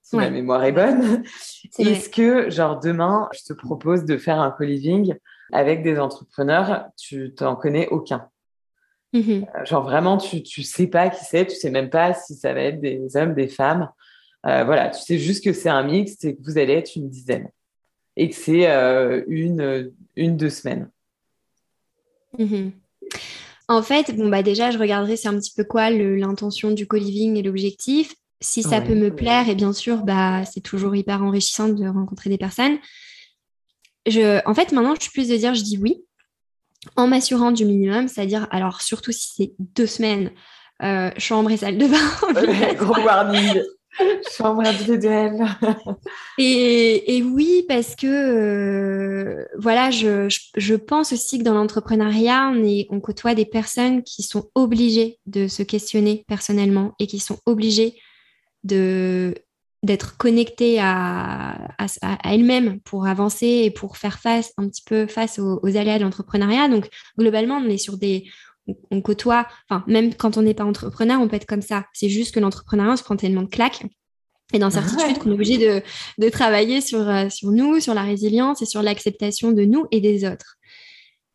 [0.03, 1.23] si ma mémoire est bonne.
[1.79, 5.15] Est-ce que, genre, demain, je te propose de faire un co-living
[5.53, 8.29] avec des entrepreneurs, tu t'en connais aucun?
[9.17, 9.47] Mhm.
[9.55, 12.53] Euh, genre vraiment, tu ne sais pas qui c'est, tu sais même pas si ça
[12.53, 13.89] va être des hommes, des femmes.
[14.47, 17.09] Euh, voilà, tu sais juste que c'est un mix et que vous allez être une
[17.09, 17.49] dizaine.
[18.17, 20.91] Et que c'est euh, une, une, deux semaines.
[22.39, 22.73] Mhm.
[23.69, 27.37] En fait, bon, bah déjà, je regarderai c'est un petit peu quoi l'intention du co-living
[27.37, 28.15] et l'objectif.
[28.41, 32.29] Si ça peut me plaire, et bien sûr, bah, c'est toujours hyper enrichissant de rencontrer
[32.29, 32.77] des personnes.
[34.07, 36.06] Je, en fait, maintenant, je suis plus de dire je dis oui
[36.97, 40.31] en m'assurant du minimum, c'est-à-dire, alors surtout si c'est deux semaines,
[40.83, 42.75] euh, chambre et salle de bain.
[42.75, 43.63] gros warning.
[44.37, 45.47] chambre individuelle.
[46.39, 52.85] et, et oui, parce que euh, voilà, je, je, pense aussi que dans l'entrepreneuriat, on,
[52.91, 57.95] on côtoie des personnes qui sont obligées de se questionner personnellement et qui sont obligées
[58.65, 59.35] de
[59.87, 65.39] d'être connectée à, à, elle-même pour avancer et pour faire face un petit peu face
[65.39, 66.69] aux, aléas de l'entrepreneuriat.
[66.69, 68.25] Donc, globalement, on est sur des...
[68.91, 71.85] On, côtoie, enfin, même quand on n'est pas entrepreneur, on peut être comme ça.
[71.93, 73.85] C'est juste que l'entrepreneuriat, se prend tellement de claques
[74.53, 75.83] et d'incertitudes qu'on est obligé de,
[76.19, 80.01] de travailler sur, euh, sur nous, sur la résilience et sur l'acceptation de nous et
[80.01, 80.57] des autres.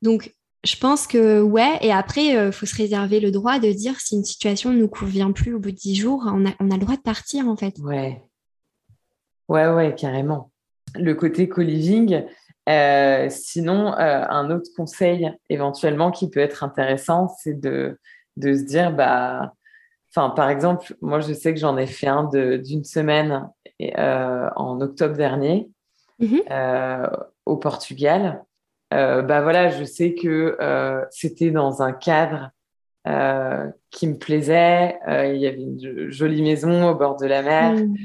[0.02, 0.34] Donc,
[0.66, 4.00] je pense que ouais, et après, il euh, faut se réserver le droit de dire
[4.02, 6.70] si une situation ne nous convient plus au bout de dix jours, on a, on
[6.70, 7.78] a le droit de partir en fait.
[7.80, 8.22] Ouais,
[9.52, 10.50] Ouais, ouais, carrément.
[10.96, 12.24] Le côté co-living.
[12.70, 18.00] Euh, sinon, euh, un autre conseil éventuellement qui peut être intéressant, c'est de,
[18.38, 19.52] de se dire, bah,
[20.10, 22.30] enfin, par exemple, moi, je sais que j'en ai fait un
[22.60, 23.50] d'une semaine
[23.98, 25.70] euh, en octobre dernier
[26.22, 27.10] mm-hmm.
[27.46, 28.46] au Portugal.
[28.90, 30.58] bah voilà, je sais que
[31.12, 32.52] c'était dans un cadre
[33.90, 34.98] qui me plaisait.
[35.10, 37.74] il y avait une jolie maison au bord de la mer.
[37.74, 37.96] Mm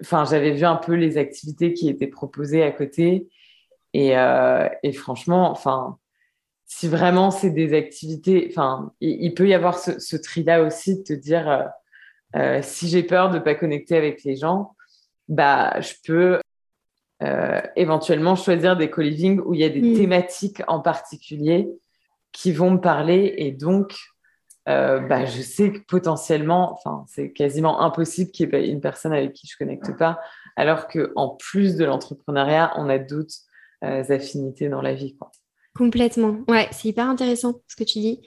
[0.00, 3.28] enfin, j'avais vu un peu les activités qui étaient proposées à côté.
[3.94, 4.14] Et,
[4.82, 5.98] et franchement, enfin,
[6.64, 11.02] si vraiment c'est des activités, enfin, il, peut y avoir ce, ce tri-là aussi de
[11.02, 11.68] te dire,
[12.62, 14.74] si j'ai peur de ne pas connecter avec les gens,
[15.28, 16.40] bah, je peux
[17.22, 19.96] euh, éventuellement choisir des co-living où il y a des mm.
[19.96, 21.68] thématiques en particulier
[22.32, 23.94] qui vont me parler et donc
[24.68, 29.12] euh, bah, je sais que potentiellement, enfin, c'est quasiment impossible qu'il y ait une personne
[29.12, 30.20] avec qui je ne connecte pas,
[30.56, 33.34] alors qu'en plus de l'entrepreneuriat, on a d'autres
[33.84, 35.16] euh, affinités dans la vie.
[35.16, 35.30] Quoi.
[35.76, 36.38] Complètement.
[36.48, 38.20] Ouais, c'est hyper intéressant ce que tu dis.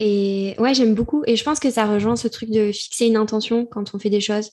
[0.00, 1.22] Et ouais, j'aime beaucoup.
[1.26, 4.10] Et je pense que ça rejoint ce truc de fixer une intention quand on fait
[4.10, 4.50] des choses.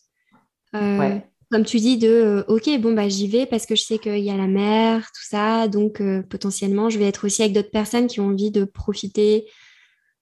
[0.73, 3.97] ouais comme tu dis, de euh, OK, bon, bah, j'y vais parce que je sais
[3.97, 5.67] qu'il y a la mer, tout ça.
[5.67, 9.45] Donc, euh, potentiellement, je vais être aussi avec d'autres personnes qui ont envie de profiter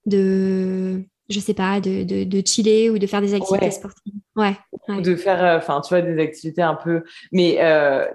[0.05, 4.13] de, je sais pas, de, de, chiller ou de faire des activités sportives.
[4.35, 4.57] Ouais.
[5.01, 7.03] De faire, euh, enfin, tu vois, des activités un peu.
[7.31, 7.55] Mais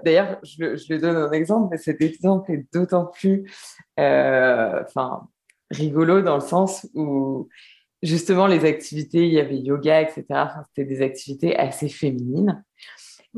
[0.03, 3.49] d'ailleurs, je, je, le donne un exemple, mais cet exemple est d'autant plus,
[3.97, 5.27] enfin,
[5.71, 7.47] rigolo dans le sens où
[8.01, 10.25] justement les activités, il y avait yoga, etc.
[10.67, 12.63] C'était des activités assez féminines.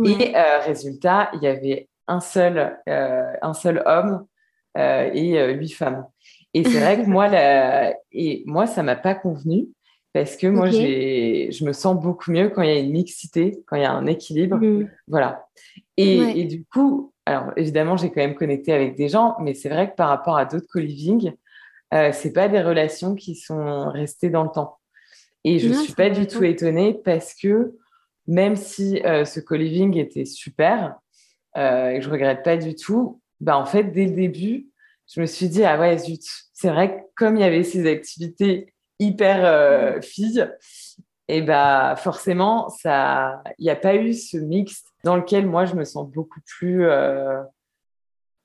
[0.05, 4.25] Et euh, résultat, il y avait un seul, euh, un seul homme
[4.77, 6.05] euh, et huit femmes.
[6.53, 7.93] Et c'est vrai que moi, la...
[8.11, 9.67] et moi, ça m'a pas convenu
[10.13, 13.63] parce que moi, j'ai, je me sens beaucoup mieux quand il y a une mixité,
[13.65, 14.57] quand il y a un équilibre.
[14.57, 14.89] Mm.
[15.07, 15.45] Voilà.
[15.95, 19.69] Et, et, du coup, alors évidemment, j'ai quand même connecté avec des gens, mais c'est
[19.69, 21.31] vrai que par rapport à d'autres co-living,
[21.93, 24.79] euh, c'est pas des relations qui sont restées dans le temps.
[25.43, 27.73] Et je ne suis pas du tout étonnée parce que
[28.27, 30.95] même si euh, ce co-living était super
[31.57, 34.67] euh, et que je regrette pas du tout, bah, en fait, dès le début,
[35.07, 36.23] je me suis dit, ah ouais, zut,
[36.53, 40.49] c'est vrai que comme il y avait ces activités hyper euh, filles,
[41.27, 45.75] et bah forcément, ça, il n'y a pas eu ce mix dans lequel moi, je
[45.75, 46.85] me sens beaucoup plus...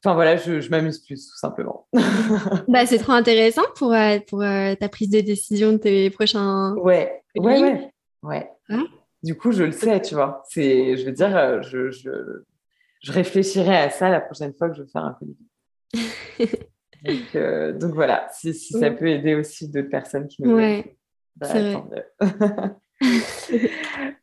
[0.04, 1.88] Enfin voilà, je, m'amuse plus, tout simplement.
[2.68, 3.92] bah, c'est trop intéressant pour,
[4.28, 6.74] pour ta prise de décision de tes prochains...
[6.74, 7.90] Ouais, ouais, ouais.
[8.22, 8.50] ouais.
[8.68, 8.86] Hein
[9.26, 10.42] du coup, je le sais, tu vois.
[10.48, 12.10] C'est, je veux dire, euh, je, je,
[13.02, 15.44] je, réfléchirai à ça la prochaine fois que je veux faire un colibri.
[17.04, 20.96] Donc, euh, donc, voilà, si, si ça peut aider aussi d'autres personnes qui nous ouais,
[21.36, 21.84] bah,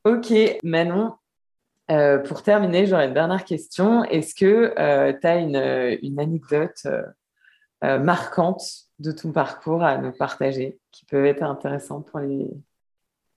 [0.03, 0.33] ok,
[0.63, 1.13] Manon,
[1.91, 4.03] euh, pour terminer, j'aurais une dernière question.
[4.05, 4.73] Est-ce que
[5.19, 6.87] tu as une, une anecdote
[7.81, 8.63] marquante
[8.99, 12.47] de ton parcours à nous partager qui peut être intéressante pour les,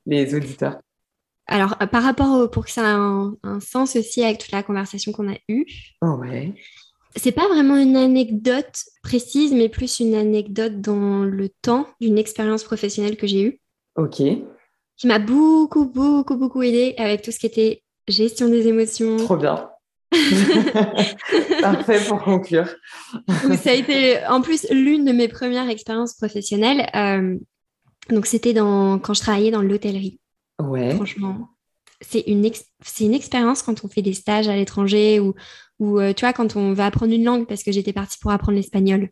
[0.06, 0.80] les auditeurs?
[1.48, 5.12] Alors, euh, par rapport pour que ça ait un, sens aussi avec toute la conversation
[5.12, 5.64] qu'on a eue.
[6.02, 6.54] Oh ouais.
[7.16, 12.62] C'est pas vraiment une anecdote précise, mais plus une anecdote dans le temps d'une expérience
[12.62, 13.60] professionnelle que j'ai eue.
[13.96, 14.22] Ok.
[14.96, 19.16] Qui m'a beaucoup, beaucoup, beaucoup aidé avec tout ce qui était gestion des émotions.
[19.16, 19.68] Trop bien.
[21.60, 22.68] Parfait pour conclure.
[23.62, 26.88] ça a été en plus l'une de mes premières expériences professionnelles.
[26.94, 27.36] Euh,
[28.10, 30.20] donc c'était dans quand je travaillais dans l'hôtellerie.
[30.62, 30.94] Ouais.
[30.94, 31.48] Franchement,
[32.00, 35.34] c'est une, expérience quand on fait des stages à l'étranger ou,
[35.78, 38.30] ou euh, tu vois, quand on va apprendre une langue parce que j'étais partie pour
[38.30, 39.10] apprendre l'espagnol.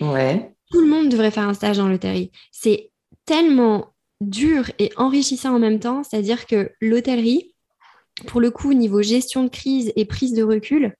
[0.00, 0.54] Ouais.
[0.70, 2.30] Tout le monde devrait faire un stage dans l'hôtellerie.
[2.50, 2.90] C'est
[3.26, 7.54] tellement dur et enrichissant en même temps, c'est-à-dire que l'hôtellerie,
[8.26, 10.94] pour le coup, niveau gestion de crise et prise de recul,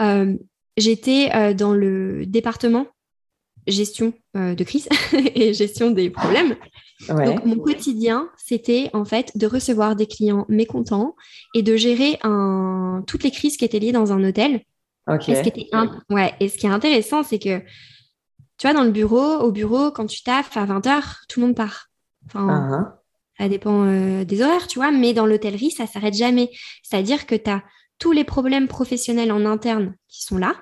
[0.00, 0.34] euh,
[0.76, 2.86] j'étais euh, dans le département
[3.68, 6.56] gestion de crise et gestion des problèmes.
[7.08, 11.16] Donc, mon quotidien, c'était en fait de recevoir des clients mécontents
[11.54, 13.02] et de gérer un...
[13.06, 14.62] toutes les crises qui étaient liées dans un hôtel.
[15.08, 15.68] Et, ce qui était
[16.10, 16.32] ouais.
[16.38, 17.60] et ce qui est intéressant, c'est que
[18.58, 21.56] tu vois, dans le bureau, au bureau, quand tu taffes à 20h, tout le monde
[21.56, 21.88] part.
[22.26, 23.42] Enfin, uh-huh.
[23.42, 26.50] ça dépend euh, des horaires, tu vois, mais dans l'hôtellerie, ça s'arrête jamais.
[26.84, 27.64] C'est-à-dire que tu as
[27.98, 30.54] tous les problèmes professionnels en interne qui sont là,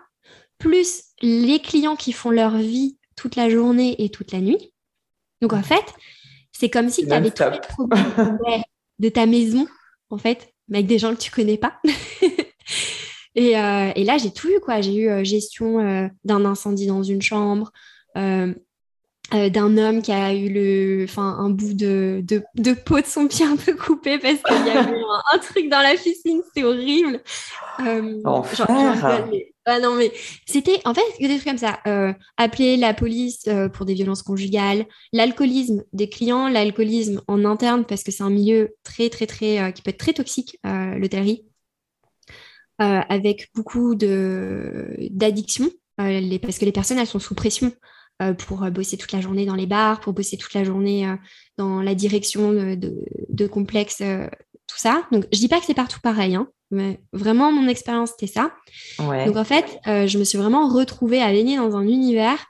[0.57, 4.73] plus les clients qui font leur vie toute la journée et toute la nuit.
[5.43, 5.85] Donc en fait,
[6.61, 8.63] c'est comme si tu avais tous les problèmes
[8.99, 9.67] de ta maison,
[10.11, 11.81] en fait, mais avec des gens que tu connais pas.
[13.35, 14.83] et, euh, et, là, j'ai tout eu, quoi.
[14.83, 17.73] J'ai eu euh, gestion euh, d'un incendie dans une chambre,
[19.33, 23.29] d'un homme qui a eu le, enfin, un bout de, de, de, peau de son
[23.29, 26.65] pied un peu coupé parce qu'il y avait un, un, truc dans la piscine, c'est
[26.65, 27.23] horrible.
[29.67, 30.11] Ah non, mais
[30.47, 31.81] c'était en fait des trucs comme ça.
[31.87, 37.85] Euh, appeler la police euh, pour des violences conjugales, l'alcoolisme des clients, l'alcoolisme en interne,
[37.85, 41.45] parce que c'est un milieu très, très, très, euh, qui peut être très toxique, l'hôtellerie,
[42.79, 47.73] avec beaucoup d'addictions, parce que les personnes, elles sont sous pression
[48.39, 51.07] pour bosser toute la journée dans les bars, pour bosser toute la journée
[51.57, 52.77] dans la direction de,
[53.29, 54.03] de complexes
[54.71, 55.07] tout ça.
[55.11, 58.53] Donc, je dis pas que c'est partout pareil, hein, mais vraiment, mon expérience, c'était ça.
[59.27, 62.47] Donc, en fait, euh, je me suis vraiment retrouvée à baigner dans un univers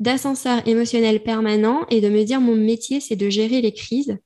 [0.00, 4.18] d'ascenseur émotionnel permanent et de me dire, mon métier, c'est de gérer les crises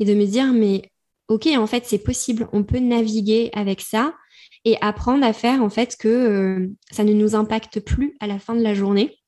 [0.00, 0.90] et de me dire, mais
[1.28, 4.14] ok, en fait, c'est possible, on peut naviguer avec ça
[4.64, 8.38] et apprendre à faire en fait que euh, ça ne nous impacte plus à la
[8.38, 9.18] fin de la journée.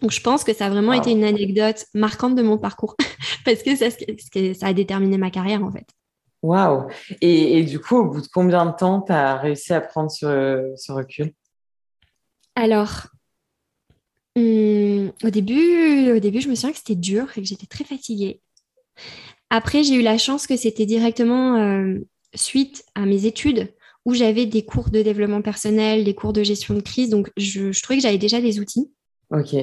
[0.00, 2.96] Donc je pense que ça a vraiment été une anecdote marquante de mon parcours
[3.44, 5.86] parce que ça, ça, a déterminé ma carrière en fait.
[6.42, 6.86] Waouh
[7.20, 10.72] et, du coup, au bout de combien de temps tu as réussi à prendre ce,
[10.76, 11.32] ce recul?
[12.54, 13.08] Alors,
[14.36, 17.84] hmm, au, début, au début, je me souviens que c'était dur et que j'étais très
[17.84, 18.40] fatiguée.
[19.50, 21.98] Après, j'ai eu la chance que c'était directement euh,
[22.34, 23.72] suite à mes études
[24.04, 27.10] où j'avais des cours de développement personnel, des cours de gestion de crise.
[27.10, 28.90] Donc, je, trouvais que j'avais déjà des outils.
[29.30, 29.54] Ok.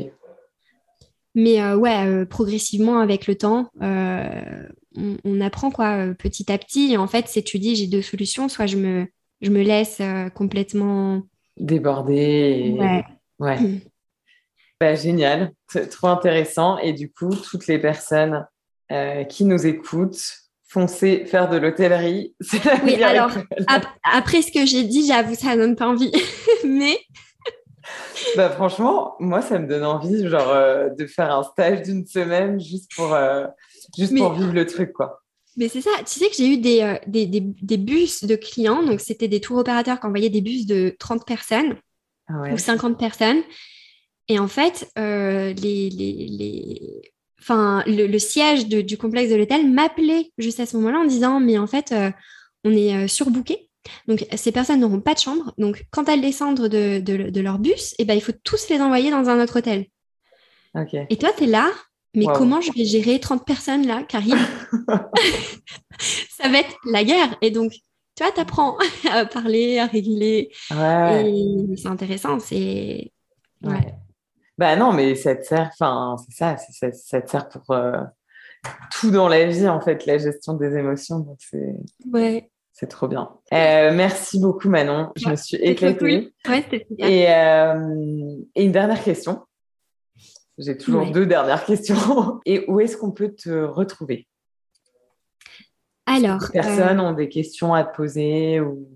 [1.35, 6.93] Mais euh, ouais, euh, progressivement, avec le temps, on, apprend quoi, petit à petit.
[6.93, 8.49] Et en fait, c'est tu dis, j'ai deux solutions.
[8.49, 9.05] Soit je me,
[9.41, 10.01] je me laisse
[10.33, 11.21] complètement...
[11.57, 12.75] Déborder.
[12.77, 13.03] Ouais.
[13.39, 13.57] ouais.
[14.79, 15.51] bah, génial.
[15.91, 16.77] Trop intéressant.
[16.79, 18.45] Et du coup, toutes les personnes
[18.91, 20.21] euh, qui nous écoutent,
[20.67, 22.35] foncez faire de l'hôtellerie.
[22.83, 23.31] Oui, alors,
[24.03, 26.11] après ce que j'ai dit, j'avoue, ça donne pas envie.
[26.63, 26.95] Mais.
[28.35, 32.59] bah, franchement, moi, ça me donne envie, genre, euh, de faire un stage d'une semaine
[32.59, 33.45] juste pour, euh,
[33.97, 35.21] juste pour vivre le truc, quoi.
[35.57, 38.99] Mais c'est ça, tu sais que j'ai eu des, des, des, bus de clients, donc
[38.99, 41.77] c'était des tours opérateurs qui envoyaient des bus de 30 personnes
[42.27, 43.41] ah ou 50 personnes.
[44.27, 47.01] Et en fait, les, les, les,
[47.45, 51.57] enfin, le, siège du complexe de l'hôtel m'appelait juste à ce moment-là en disant mais
[51.57, 52.11] en fait, euh,
[52.63, 53.69] on est euh, surbooké.
[54.07, 55.53] Donc, ces personnes n'auront pas de chambre.
[55.57, 59.29] Donc, quand elles descendent de, leur bus, eh ben, il faut tous les envoyer dans
[59.29, 59.85] un autre hôtel.
[61.09, 61.69] Et toi, tu es là,
[62.13, 64.37] mais comment je vais gérer 30 personnes là, Karim
[65.99, 67.37] Ça va être la guerre.
[67.41, 67.71] Et donc,
[68.15, 68.77] tu vois, tu apprends
[69.11, 70.49] à parler, à régler.
[70.71, 72.39] Et c'est intéressant.
[72.39, 73.11] C'est.
[73.61, 73.95] Ouais.
[74.57, 76.57] Bah non, mais ça te sert, enfin, c'est ça,
[76.93, 77.97] ça, te sert pour euh,
[78.91, 81.19] tout dans la vie, en fait, la gestion des émotions.
[81.19, 81.75] Donc, c'est.
[82.09, 82.49] Ouais.
[82.77, 83.31] C'est trop bien.
[83.53, 85.13] Euh, merci beaucoup, Manon.
[85.15, 86.33] Je me suis éclatée.
[86.45, 86.65] Ouais,
[86.97, 89.43] et, euh, et, une dernière question.
[90.57, 92.41] J'ai toujours deux dernières questions.
[92.45, 94.27] Et où est-ce qu'on peut te retrouver?
[96.05, 96.41] Alors.
[96.41, 98.89] Si les personnes ont des questions à te poser ou,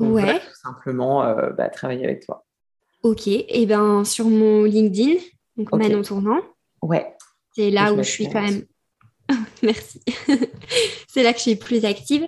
[0.00, 0.40] ouais.
[0.40, 2.46] tout simplement bah, travailler avec toi.
[3.02, 5.20] Ok, et eh ben sur mon LinkedIn,
[5.58, 6.40] donc Manon Tournant.
[6.80, 7.14] Ouais.
[7.54, 8.64] C'est là où je suis quand même.
[9.62, 10.00] Merci.
[11.08, 12.26] c'est là que je suis plus active.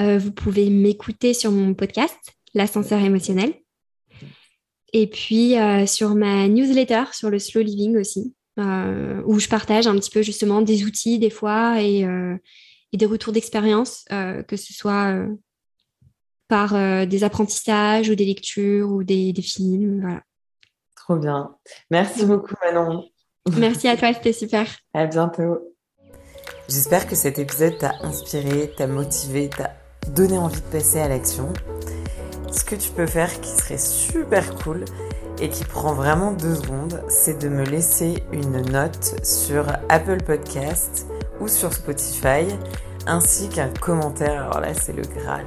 [0.00, 2.18] Euh, vous pouvez m'écouter sur mon podcast,
[2.54, 3.54] L'ascenseur émotionnel.
[4.92, 9.86] Et puis euh, sur ma newsletter, sur le slow living aussi, euh, où je partage
[9.86, 12.00] un petit peu justement des outils des fois et,
[12.92, 15.14] et des retours d'expérience, que ce soit
[16.48, 16.74] par
[17.06, 20.00] des apprentissages ou des lectures ou des, films.
[20.00, 20.22] Voilà.
[20.96, 21.54] Trop bien.
[21.92, 23.04] Merci beaucoup Manon.
[23.56, 24.66] Merci à toi, c'était super.
[24.92, 25.76] À bientôt.
[26.68, 29.79] J'espère que cet épisode t'a inspiré, t'a motivé, t'a
[30.14, 31.52] donné envie de passer à l'action.
[32.52, 34.84] Ce que tu peux faire qui serait super cool
[35.40, 41.06] et qui prend vraiment deux secondes, c'est de me laisser une note sur Apple Podcast
[41.40, 42.46] ou sur Spotify,
[43.06, 44.44] ainsi qu'un commentaire.
[44.44, 45.46] Alors là, c'est le Graal.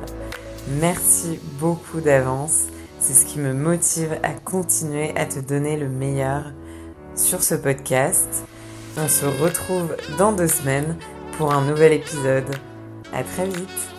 [0.79, 2.63] Merci beaucoup d'avance.
[2.99, 6.53] C'est ce qui me motive à continuer à te donner le meilleur
[7.15, 8.45] sur ce podcast.
[8.97, 10.95] On se retrouve dans deux semaines
[11.37, 12.49] pour un nouvel épisode.
[13.13, 13.92] À très vite.